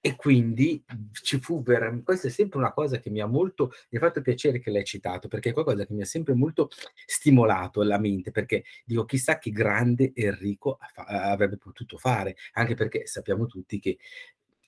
[0.00, 3.98] E quindi ci fu veramente, questa è sempre una cosa che mi ha molto, mi
[3.98, 6.68] ha fatto piacere che l'hai citato, perché è qualcosa che mi ha sempre molto
[7.04, 13.46] stimolato la mente, perché dico chissà che grande Enrico avrebbe potuto fare, anche perché sappiamo
[13.46, 13.98] tutti che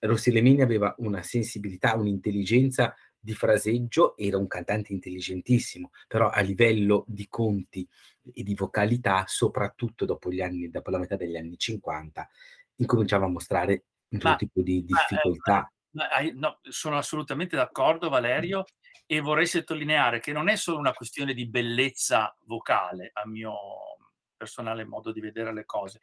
[0.01, 7.05] Rossi Lemini aveva una sensibilità, un'intelligenza di fraseggio, era un cantante intelligentissimo, però a livello
[7.07, 7.87] di conti
[8.33, 12.29] e di vocalità, soprattutto dopo, gli anni, dopo la metà degli anni 50,
[12.77, 13.85] incominciava a mostrare
[14.23, 15.71] ma, tipo di difficoltà.
[15.93, 18.65] Ma, ma, no, sono assolutamente d'accordo Valerio
[19.07, 23.57] e vorrei sottolineare che non è solo una questione di bellezza vocale, a mio
[24.37, 26.01] personale modo di vedere le cose,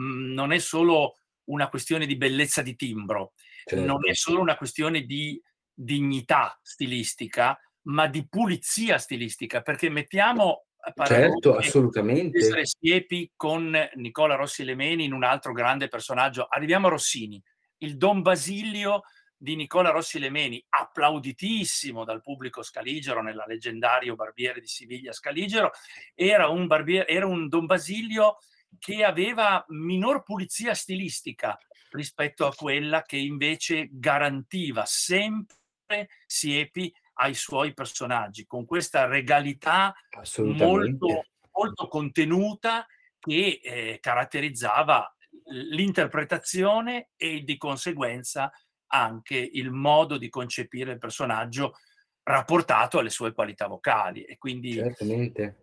[0.00, 3.34] mm, non è solo una questione di bellezza di timbro,
[3.64, 3.84] certo.
[3.84, 5.40] non è solo una questione di
[5.72, 10.64] dignità stilistica, ma di pulizia stilistica, perché mettiamo
[11.04, 12.40] certo, assolutamente.
[12.40, 16.46] Cesare Siepi con Nicola Rossi Lemeni in un altro grande personaggio.
[16.48, 17.42] Arriviamo a Rossini,
[17.78, 19.02] il Don Basilio
[19.36, 25.72] di Nicola Rossi Lemeni, applauditissimo dal pubblico scaligero nella leggendario Barbiere di Siviglia Scaligero,
[26.14, 28.38] era un, barbiere, era un Don Basilio
[28.78, 31.58] che aveva minor pulizia stilistica
[31.90, 39.94] rispetto a quella che invece garantiva sempre Siepi ai suoi personaggi, con questa regalità
[40.36, 42.86] molto, molto contenuta
[43.18, 45.14] che eh, caratterizzava
[45.48, 48.50] l'interpretazione e di conseguenza
[48.88, 51.74] anche il modo di concepire il personaggio
[52.22, 54.24] rapportato alle sue qualità vocali.
[54.24, 55.60] E quindi, Certamente.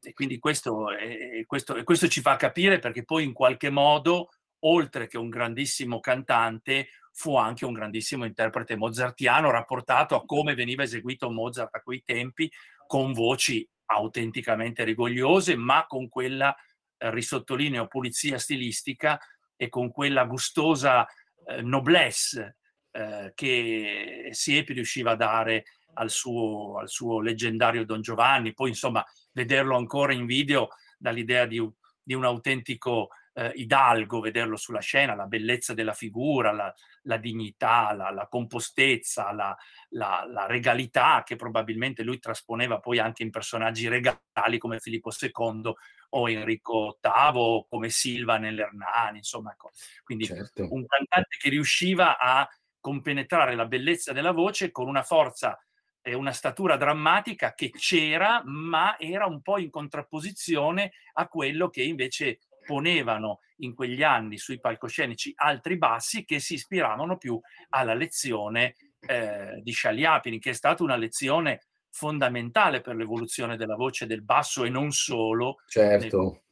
[0.00, 4.28] E quindi questo, eh, questo, questo ci fa capire perché poi in qualche modo,
[4.60, 10.82] oltre che un grandissimo cantante, fu anche un grandissimo interprete mozartiano rapportato a come veniva
[10.82, 12.50] eseguito Mozart a quei tempi,
[12.86, 16.54] con voci autenticamente rigogliose, ma con quella,
[16.98, 19.18] eh, risottolineo, pulizia stilistica
[19.56, 21.06] e con quella gustosa
[21.46, 22.56] eh, noblesse
[22.90, 28.54] eh, che Siepi riusciva a dare al suo, al suo, leggendario Don Giovanni.
[28.54, 31.64] Poi, insomma, vederlo ancora in video dall'idea di,
[32.02, 36.72] di un autentico eh, Hidalgo, vederlo sulla scena, la bellezza della figura, la,
[37.02, 39.56] la dignità, la, la compostezza, la,
[39.90, 45.72] la, regalità che probabilmente lui trasponeva poi anche in personaggi regali come Filippo II
[46.10, 49.72] o Enrico VIII, come Silva nell'Ernani, insomma, ecco.
[50.04, 50.68] quindi certo.
[50.70, 52.48] un cantante che riusciva a
[52.80, 55.58] compenetrare la bellezza della voce con una forza
[56.06, 61.82] e una statura drammatica che c'era, ma era un po' in contrapposizione a quello che
[61.82, 67.38] invece ponevano in quegli anni sui palcoscenici altri bassi che si ispiravano più
[67.70, 68.74] alla lezione
[69.06, 74.64] eh, di Sciagliapini, che è stata una lezione fondamentale per l'evoluzione della voce del basso
[74.64, 76.18] e non solo certo.
[76.20, 76.42] nel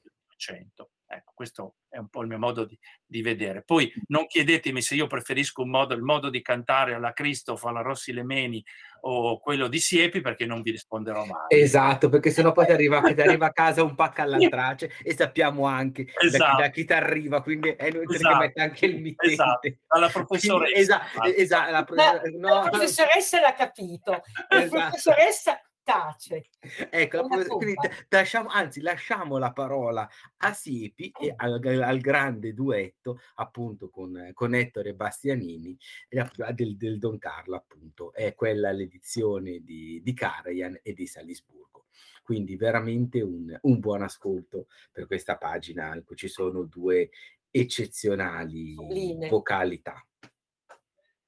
[1.15, 3.63] Ecco, questo è un po' il mio modo di, di, vedere.
[3.63, 7.83] Poi non chiedetemi se io preferisco un modo, il modo di cantare alla Cristof, alla
[7.83, 8.65] Rossi Lemeni
[9.03, 11.49] o quello di Siepi perché non vi risponderò mai.
[11.49, 15.67] Esatto, perché sennò poi ti arriva, ti arriva a casa un pacco all'antrace e sappiamo
[15.67, 16.63] anche esatto.
[16.63, 18.39] da, chi ti arriva, quindi è inutile esatto.
[18.39, 19.33] che metta anche il mittente.
[19.35, 20.75] Esatto, alla professoressa.
[20.75, 22.55] Esatto, esatto, la, no.
[22.55, 24.81] la professoressa l'ha capito, la esatto.
[24.81, 26.49] professoressa tace.
[26.91, 27.74] Ecco, quindi
[28.09, 30.09] lasciamo, anzi, lasciamo la parola
[30.39, 35.76] a Siepi e al, al grande duetto appunto con, con Ettore Bastianini
[36.09, 41.87] del, del, Don Carlo, appunto, è quella l'edizione di, di Karajan e di Salisburgo.
[42.22, 47.11] Quindi veramente un, un buon ascolto per questa pagina in cui ci sono due
[47.51, 49.28] eccezionali Sublime.
[49.28, 50.07] vocalità.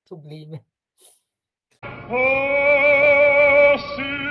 [0.02, 0.64] Sublime.
[2.08, 4.23] Oh, sia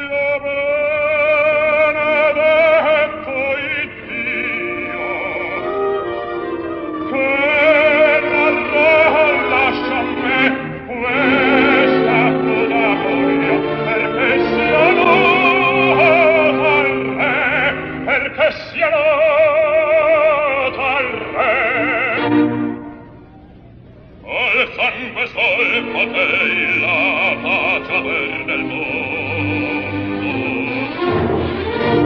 [26.05, 28.91] dei la faccia per del mondo.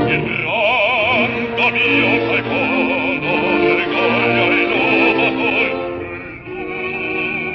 [0.08, 3.30] Il grande mio secondo
[3.68, 5.70] orgoglio innovatore,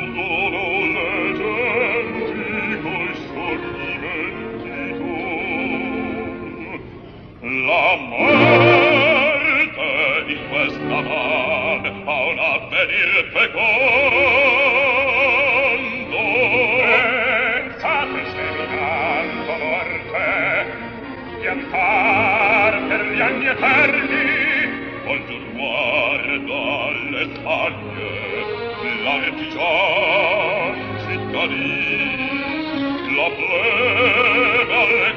[0.03, 0.63] illudono
[0.93, 5.15] le genti coi sorrimenti tu.
[7.67, 9.89] La morte
[10.27, 14.12] di questa man ha un avvenir fecondo,
[33.23, 35.12] la plebe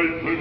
[0.00, 0.39] Alpen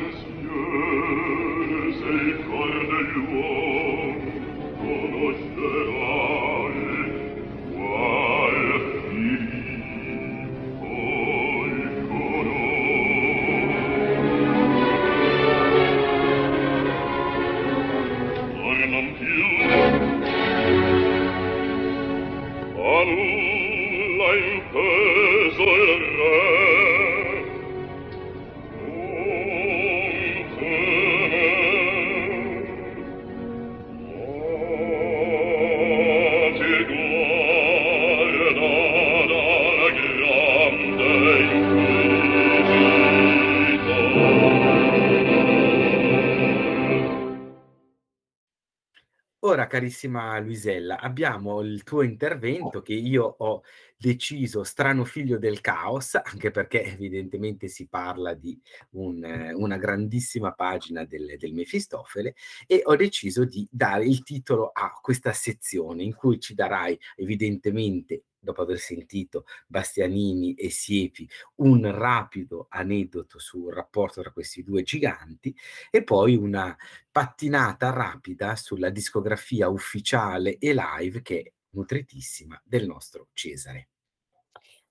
[49.80, 53.64] carissima Luisella, abbiamo il tuo intervento che io ho
[53.96, 58.60] deciso strano figlio del caos, anche perché evidentemente si parla di
[58.92, 59.24] un,
[59.56, 62.36] una grandissima pagina del, del Mefistofele,
[62.68, 68.24] e ho deciso di dare il titolo a questa sezione in cui ci darai evidentemente
[68.40, 75.56] dopo aver sentito Bastianini e Siepi, un rapido aneddoto sul rapporto tra questi due giganti
[75.90, 76.76] e poi una
[77.12, 83.90] pattinata rapida sulla discografia ufficiale e live che è nutritissima del nostro Cesare.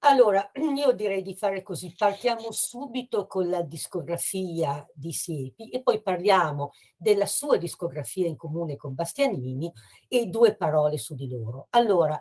[0.03, 6.01] Allora, io direi di fare così, partiamo subito con la discografia di Siepi e poi
[6.01, 9.73] parliamo della sua discografia in comune con Bastianini
[10.07, 11.67] e due parole su di loro.
[11.71, 12.21] Allora,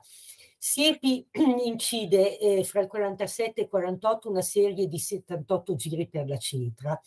[0.58, 1.28] Siepi
[1.66, 6.38] incide eh, fra il 47 e il 48 una serie di 78 giri per la
[6.38, 6.99] cetra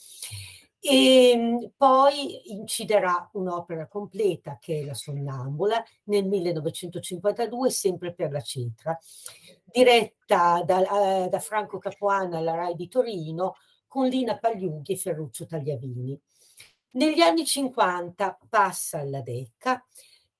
[0.82, 8.40] e ehm, poi inciderà un'opera completa che è La Sonnambula nel 1952 sempre per la
[8.40, 8.98] cetra,
[9.62, 15.44] diretta da, uh, da Franco Capuana alla RAI di Torino con Lina Pagliughi e Ferruccio
[15.44, 16.18] Tagliavini.
[16.92, 19.84] Negli anni 50 passa alla Decca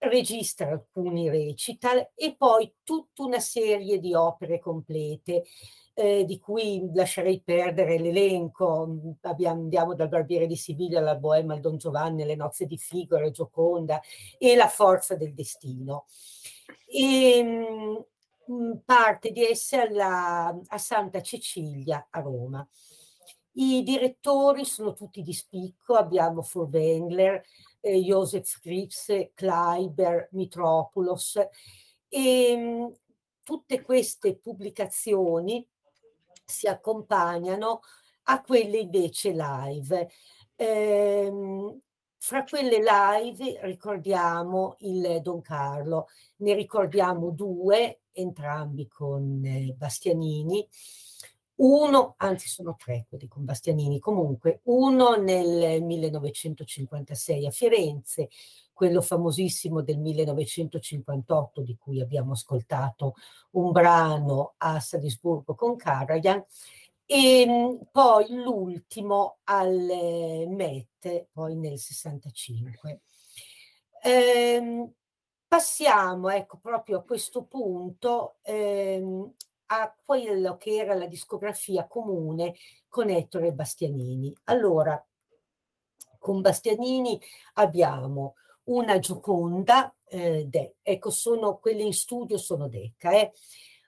[0.01, 5.45] registra alcuni recital e poi tutta una serie di opere complete
[5.95, 9.17] eh, di cui lascerei perdere l'elenco.
[9.23, 13.31] Abbiamo, andiamo dal Barbiere di Siviglia alla Boema al Don Giovanni, le nozze di Figaro,
[13.31, 14.01] Gioconda
[14.39, 16.07] e la forza del destino.
[16.87, 18.05] E, mh,
[18.53, 22.67] mm, parte di esse alla, a Santa Cecilia a Roma.
[23.55, 27.43] I direttori sono tutti di spicco, abbiamo Furwengler,
[27.81, 31.39] eh, Joseph Krips, Kleiber, Mitropoulos
[32.09, 32.87] e mh, mm,
[33.43, 35.67] tutte queste pubblicazioni
[36.45, 37.81] si accompagnano
[38.25, 40.11] a quelle invece live.
[40.57, 41.81] Ehm,
[42.19, 46.09] fra quelle live ricordiamo il Don Carlo,
[46.39, 50.69] ne ricordiamo due, entrambi con eh, Bastianini
[51.63, 58.29] uno, anzi sono tre quelli con Bastianini, comunque uno nel 1956 a Firenze,
[58.73, 63.15] quello famosissimo del 1958 di cui abbiamo ascoltato
[63.53, 66.43] un brano a Salisburgo con Karajan,
[67.05, 73.01] e mm, poi l'ultimo al Met, poi nel 65.
[74.03, 74.91] Ehm,
[75.47, 79.35] passiamo ecco proprio a questo punto ehm,
[79.73, 82.55] a quello che era la discografia comune
[82.89, 84.37] con Ettore Bastianini.
[84.45, 85.03] Allora,
[86.19, 87.21] con Bastianini
[87.55, 93.33] abbiamo una Gioconda, eh, de, ecco, sono quelle in studio sono Decca, eh.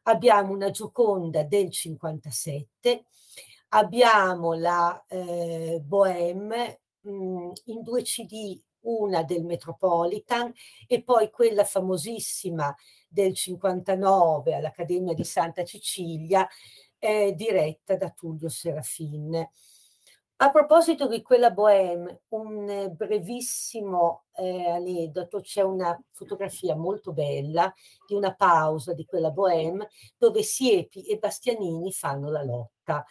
[0.04, 3.04] abbiamo una Gioconda del 57,
[3.70, 10.52] abbiamo la eh, Bohème mh, mm, in due CD una del Metropolitan
[10.86, 12.74] e poi quella famosissima
[13.08, 16.48] del 59 all'Accademia di Santa Cecilia,
[16.98, 19.48] eh, diretta da Tullio Serafin.
[20.42, 27.72] A proposito di quella Bohème, un brevissimo eh, aneddoto, c'è una fotografia molto bella
[28.08, 33.04] di una pausa di quella Bohème dove Siepi e Bastianini fanno la lotta.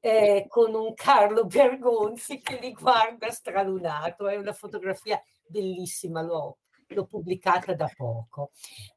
[0.00, 6.58] Eh, con un Carlo Bergonzi che li guarda stralunato, è una fotografia bellissima, l'ho
[6.94, 8.50] l'ho pubblicata da poco.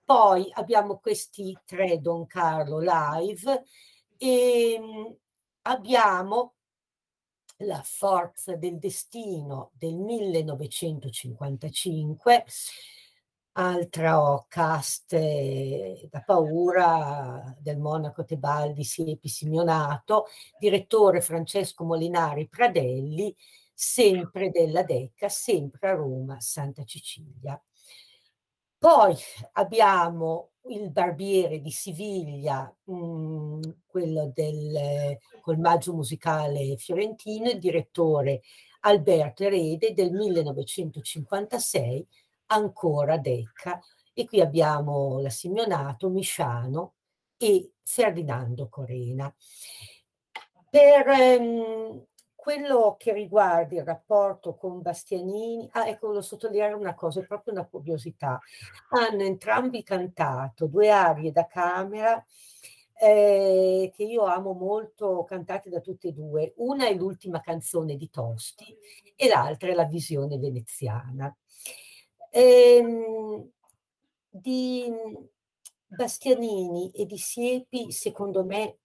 [0.03, 3.63] Poi abbiamo questi tre Don Carlo live
[4.17, 5.15] e ehm,
[5.63, 6.53] abbiamo
[7.57, 12.45] la forza del destino del 1955,
[13.53, 20.25] altra cast eh, da paura del Monaco Tebaldi Siepi Simionato,
[20.57, 23.35] direttore Francesco Molinari Pradelli,
[23.73, 27.61] sempre della Decca, sempre a Roma, Santa Cecilia.
[28.77, 29.15] Poi
[29.53, 38.41] abbiamo il barbiere di Siviglia, mh, mm, quello del colmagio musicale fiorentino, il direttore
[38.81, 42.07] Alberto Erede del 1956,
[42.51, 43.79] ancora Decca.
[44.13, 46.93] E qui abbiamo la Simeonato, Misciano
[47.37, 49.33] e Ferdinando Corena.
[50.69, 57.19] Per ehm, quello che riguarda il rapporto con Bastianini, ah, ecco, volevo sottolineare una cosa,
[57.19, 58.39] è proprio una curiosità.
[58.89, 62.23] Hanno entrambi cantato due arie da camera
[62.99, 66.53] eh, che io amo molto, cantate da tutte e due.
[66.57, 68.77] Una è l'ultima canzone di Tosti
[69.15, 71.35] e l'altra è la visione veneziana.
[72.31, 73.49] Ehm,
[74.29, 74.89] di
[75.87, 78.77] Bastianini e di Siepi, secondo me,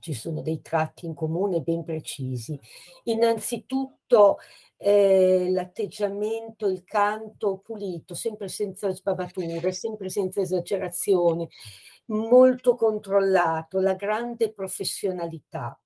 [0.00, 2.58] ci sono dei tratti in comune ben precisi.
[3.04, 4.38] Innanzitutto
[4.76, 11.48] eh, l'atteggiamento, il canto pulito, sempre senza sbavature, sempre senza esagerazioni,
[12.06, 15.78] molto controllato, la grande professionalità.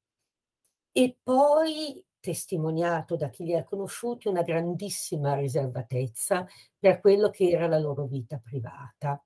[0.93, 6.47] E poi testimoniato da chi li ha conosciuti una grandissima riservatezza
[6.79, 9.21] per quello che era la loro vita privata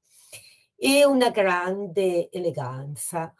[0.74, 3.32] e una grande eleganza.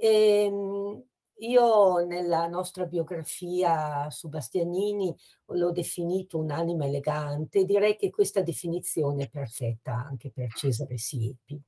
[0.00, 1.02] Ehm,
[1.40, 5.14] io nella nostra biografia su Bastianini
[5.46, 11.60] l'ho definito un'anima elegante, direi che questa definizione è perfetta anche per Cesare Siepi.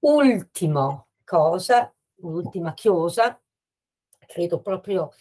[0.00, 3.38] Ultima cosa, ultima chiosa,
[4.26, 5.12] credo proprio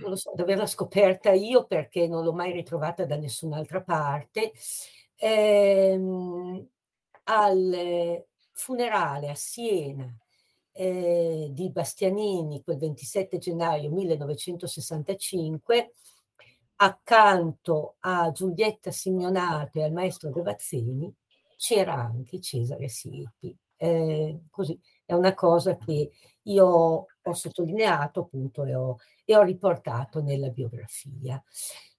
[0.00, 4.52] non lo so, di averla scoperta io perché non l'ho mai ritrovata da nessun'altra parte,
[5.16, 6.66] ehm,
[7.24, 10.12] al funerale a Siena
[10.72, 15.94] eh, di Bastianini quel 27 gennaio 1965,
[16.76, 21.12] accanto a Giulietta Signonato e al maestro Gavazzini
[21.56, 23.56] c'era anche Cesare Siepi.
[23.76, 26.10] Eh, così è una cosa che
[26.42, 31.42] io ho sottolineato appunto e ho, e ho riportato nella biografia.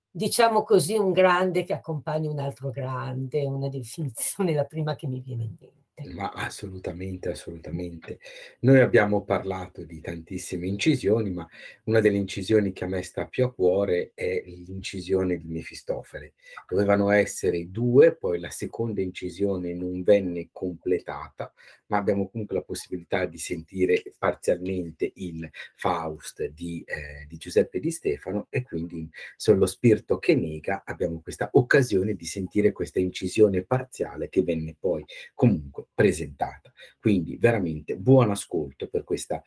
[0.09, 5.21] Diciamo così un grande che accompagna un altro grande, una definizione la prima che mi
[5.21, 5.82] viene in mente.
[5.95, 8.19] Ma assolutamente, assolutamente.
[8.61, 11.47] Noi abbiamo parlato di tantissime incisioni, ma
[11.83, 16.33] una delle incisioni che a me sta più a cuore è l'incisione di Mefistofele.
[16.67, 21.53] Dovevano essere due, poi la seconda incisione non venne completata,
[21.87, 27.91] ma abbiamo comunque la possibilità di sentire parzialmente il Faust di, eh, di Giuseppe Di
[27.91, 34.29] Stefano e quindi sullo spirito che nega abbiamo questa occasione di sentire questa incisione parziale
[34.29, 36.71] che venne poi comunque presentata.
[36.99, 39.41] Quindi veramente buon ascolto per questa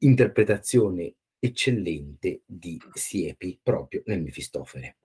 [0.00, 4.96] interpretazione eccellente di Siepi proprio nel Mefistofele.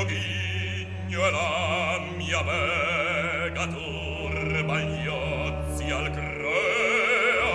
[0.00, 7.48] mio ghigno e la mia vega turba iozzi al creator.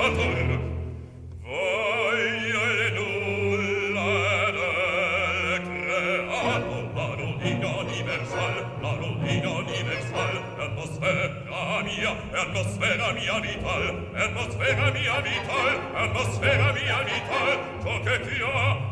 [1.41, 13.39] Voglio il nulla del creato la rovina universal la rovina universal atmosfera mia atmosfera mia
[13.39, 18.84] vital atmosfera mia vital atmosfera mia vital ciò che ti ha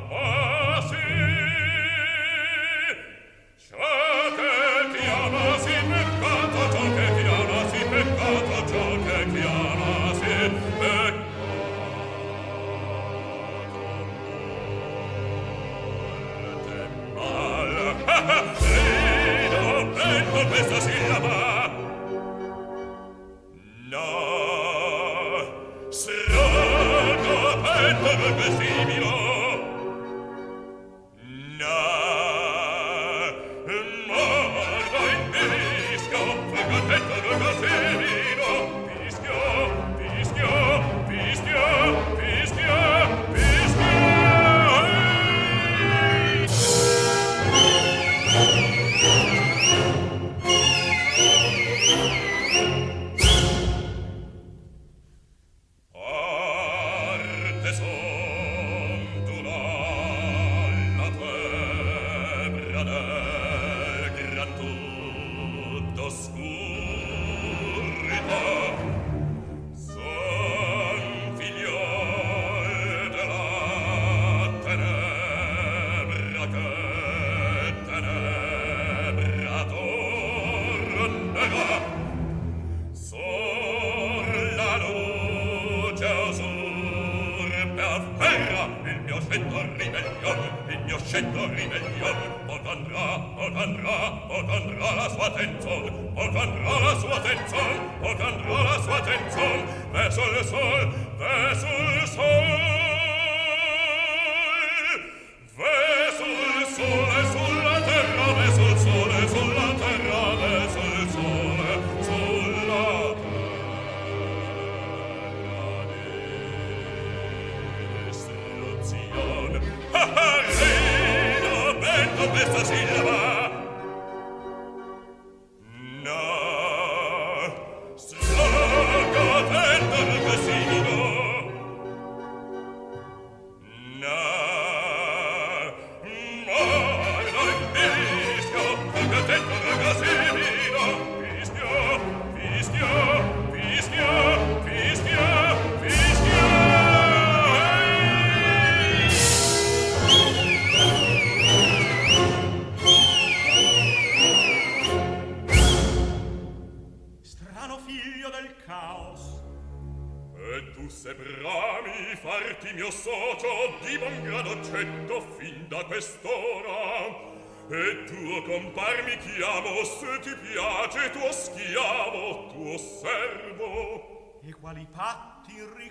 [95.14, 95.84] sua tenzon,
[96.18, 102.82] alcanzará la sua tenzon, alcanzará la sua tenzon, verso il sol, verso il sol.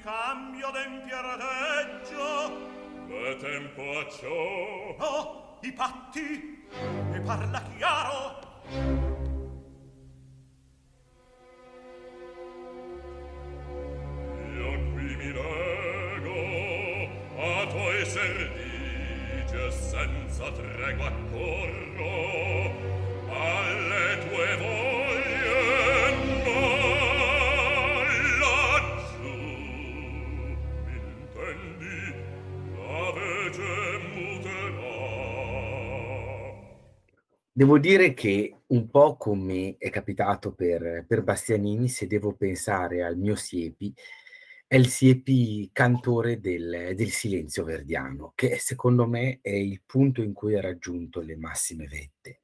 [0.02, 2.70] Patti in ricambio d'empiere deggio
[3.38, 4.96] tempo a ciò?
[4.98, 6.66] Oh i patti
[7.12, 8.40] e parla chiaro.
[19.70, 22.72] Senza tregua corro
[23.30, 25.01] alle tue voglie
[37.54, 43.18] Devo dire che un po' come è capitato per, per Bastianini, se devo pensare al
[43.18, 43.92] mio Siepi,
[44.66, 50.32] è il Siepi cantore del, del, silenzio verdiano, che secondo me è il punto in
[50.32, 52.40] cui ha raggiunto le massime vette.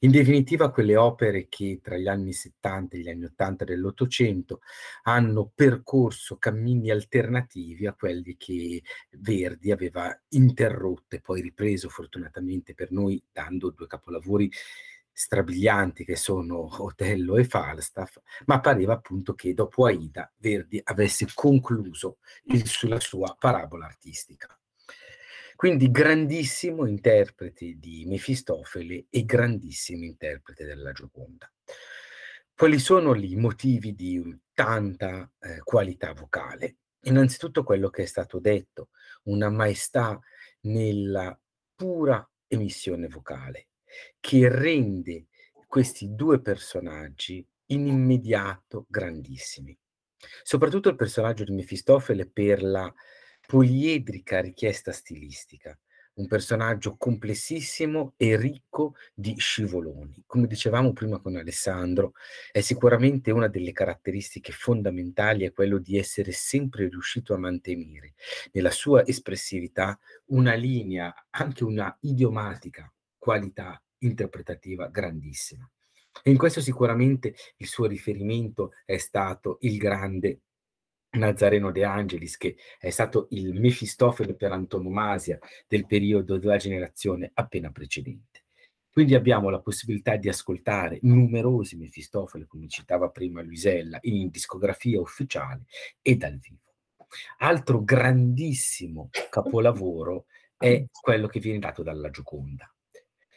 [0.00, 4.60] In definitiva, quelle opere che tra gli anni 70 e gli anni 80 dell'Ottocento
[5.04, 12.90] hanno percorso cammini alternativi a quelli che Verdi aveva interrotto e poi ripreso fortunatamente per
[12.92, 14.50] noi, dando due capolavori
[15.12, 22.18] strabilianti che sono Otello e Falstaff, ma pareva appunto che dopo Aida Verdi avesse concluso
[22.44, 24.58] il, la sua parabola artistica.
[25.56, 31.50] Quindi grandissimo interprete di Mefistofele e grandissimo interprete della Gioconda.
[32.54, 36.76] Quali sono i motivi di tanta eh, qualità vocale?
[37.04, 38.90] Innanzitutto quello che è stato detto,
[39.24, 40.20] una maestà
[40.62, 41.38] nella
[41.74, 43.68] pura emissione vocale,
[44.20, 45.28] che rende
[45.66, 49.76] questi due personaggi in immediato grandissimi.
[50.42, 52.92] Soprattutto il personaggio di Mefistofele per la
[53.46, 55.78] poliedrica richiesta stilistica,
[56.14, 60.24] un personaggio complessissimo e ricco di scivoloni.
[60.26, 62.12] Come dicevamo prima con Alessandro,
[62.50, 68.14] è sicuramente una delle caratteristiche fondamentali è quello di essere sempre riuscito a mantenere
[68.52, 75.68] nella sua espressività una linea, anche una idiomatica qualità interpretativa grandissima.
[76.22, 80.40] E in questo sicuramente il suo riferimento è stato il grande
[81.16, 87.70] Nazareno De Angelis, che è stato il Mefistofele per antonomasia del periodo della generazione appena
[87.70, 88.44] precedente.
[88.90, 95.64] Quindi abbiamo la possibilità di ascoltare numerosi Mefistofele, come citava prima Luisella, in discografia ufficiale
[96.00, 96.72] e dal vivo.
[97.38, 102.72] Altro grandissimo capolavoro è quello che viene dato dalla Gioconda.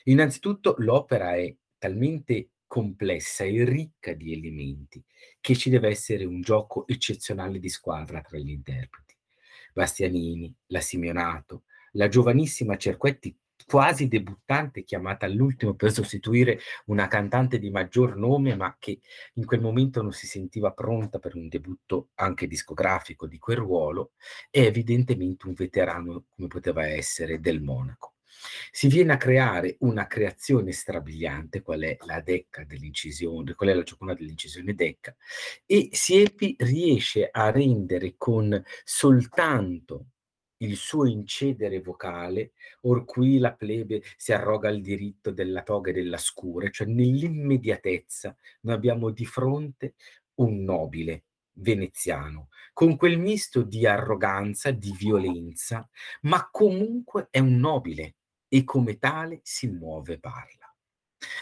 [0.05, 5.03] Innanzitutto l'opera è talmente complessa e ricca di elementi
[5.41, 9.15] che ci deve essere un gioco eccezionale di squadra tra gli interpreti.
[9.73, 11.63] Bastianini, la Simeonato,
[11.93, 18.75] la giovanissima Cerquetti, quasi debuttante, chiamata all'ultimo per sostituire una cantante di maggior nome, ma
[18.77, 18.99] che
[19.33, 24.11] in quel momento non si sentiva pronta per un debutto anche discografico di quel ruolo,
[24.51, 28.13] è evidentemente un veterano come poteva essere del Monaco.
[28.71, 33.83] Si viene a creare una creazione strabiliante, qual è la decca dell'incisione, qual è la
[33.83, 35.15] gioconda dell'incisione decca,
[35.65, 40.07] e Siepi riesce a rendere con soltanto
[40.61, 45.93] il suo incedere vocale, or cui la plebe si arroga il diritto della toga e
[45.93, 49.95] della scure, cioè nell'immediatezza noi abbiamo di fronte
[50.35, 51.23] un nobile
[51.53, 55.87] veneziano, con quel misto di arroganza, di violenza,
[56.21, 58.15] ma comunque è un nobile,
[58.49, 60.69] e come tale si muove e parla.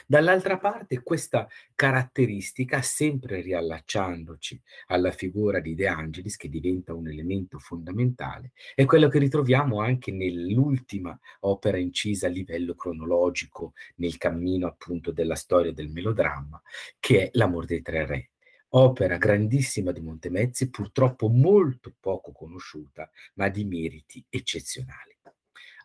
[0.07, 7.59] Dall'altra parte questa caratteristica, sempre riallacciandoci alla figura di De Angelis, che diventa un elemento
[7.59, 15.11] fondamentale, è quello che ritroviamo anche nell'ultima opera incisa a livello cronologico nel cammino appunto
[15.11, 16.61] della storia del melodramma,
[16.99, 18.29] che è L'amor dei tre re.
[18.69, 25.17] Opera grandissima di Montemezzi, purtroppo molto poco conosciuta, ma di meriti eccezionali.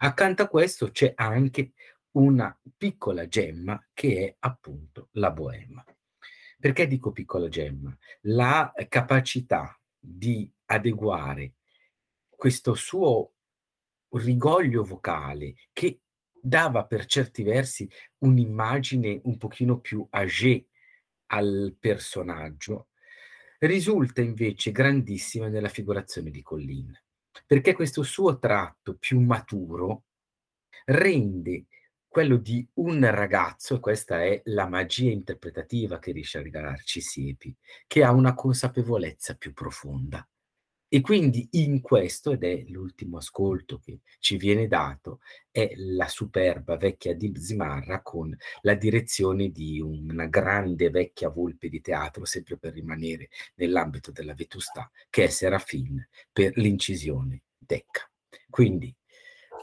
[0.04, 1.74] Accanto a questo c'è anche
[2.12, 5.84] una piccola gemma che è appunto la boema.
[6.58, 7.96] Perché dico piccola gemma?
[8.22, 11.54] La capacità di adeguare
[12.28, 13.34] questo suo
[14.14, 16.00] rigoglio vocale che
[16.32, 17.88] dava per certi versi
[18.18, 20.66] un'immagine un pochino più âgée
[21.26, 22.88] al personaggio,
[23.58, 26.92] risulta invece grandissima nella figurazione di Collin,
[27.46, 30.04] perché questo suo tratto più maturo
[30.86, 31.66] rende
[32.08, 37.56] quello di un ragazzo, e questa è la magia interpretativa che riesce a regalarci Siepi,
[37.86, 40.26] che ha una consapevolezza più profonda.
[40.94, 45.20] E quindi in questo, ed è l'ultimo ascolto che ci viene dato,
[45.50, 51.80] è la superba vecchia di Zimarra con la direzione di una grande vecchia volpe di
[51.80, 58.06] teatro, sempre per rimanere nell'ambito della vetustà, che è Serafin per l'incisione Decca.
[58.50, 58.94] Quindi,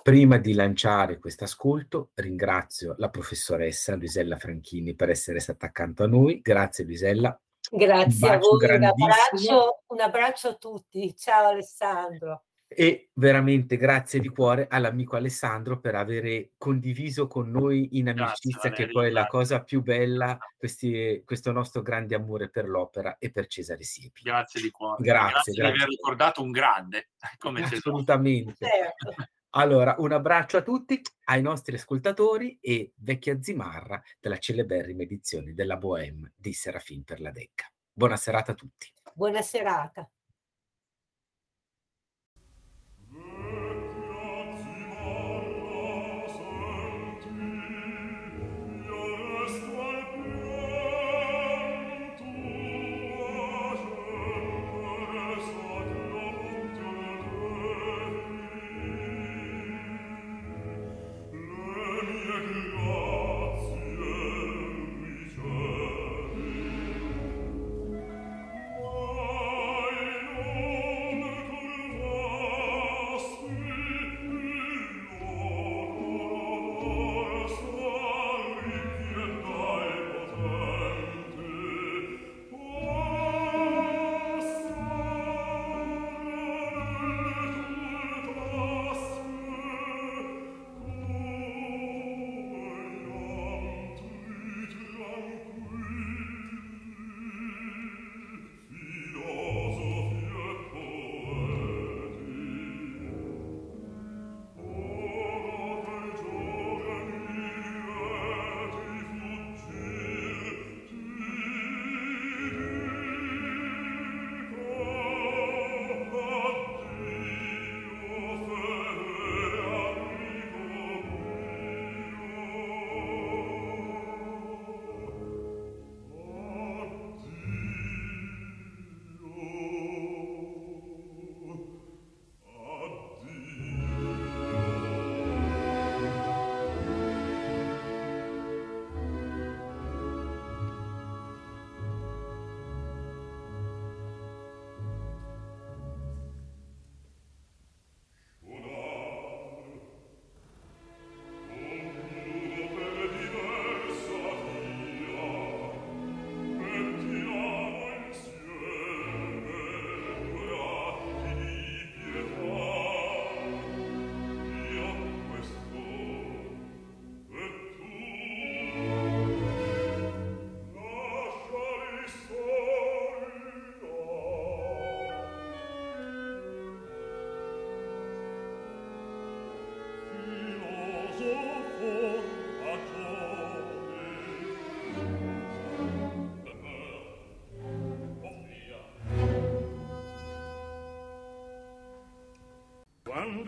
[0.02, 6.08] prima di lanciare questo ascolto, ringrazio la professoressa Luisella Franchini per essere stata accanto a
[6.08, 6.42] noi.
[6.42, 7.40] Grazie Luisella,
[7.72, 11.16] Grazie a voi, un abbraccio, un abbraccio a tutti.
[11.16, 12.44] Ciao Alessandro.
[12.72, 18.86] E veramente grazie di cuore all'amico Alessandro per aver condiviso con noi in amicizia, grazie,
[18.86, 23.32] che poi è la cosa più bella, questi, questo nostro grande amore per l'opera e
[23.32, 24.22] per Cesare Siepi.
[24.22, 25.02] Grazie di cuore.
[25.02, 25.72] Grazie, grazie, grazie.
[25.72, 27.10] di aver ricordato un grande.
[27.40, 28.68] Come Assolutamente.
[28.68, 29.30] Certo.
[29.52, 35.78] Allora, un abbraccio a tutti, ai nostri ascoltatori e vecchia Zimarra della celeberrima edizione della
[35.78, 37.68] Bohème di Serafin per la Decca.
[37.92, 38.94] Buona serata a tutti.
[39.12, 40.08] Buona serata.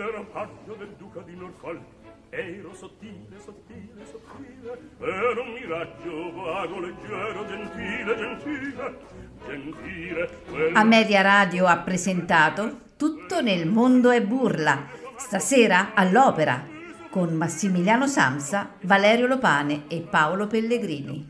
[0.01, 1.81] Ero paggio del duca di Norfolk.
[2.29, 8.97] Ero sottile, sottile, sottile ero un miraggio vago, leggero, gentile, gentile
[9.45, 10.79] gentile quello...
[10.79, 14.87] A Media Radio ha presentato Tutto nel mondo è burla
[15.17, 16.65] stasera all'opera
[17.09, 21.20] con Massimiliano Samsa, Valerio Lopane e Paolo Pellegrini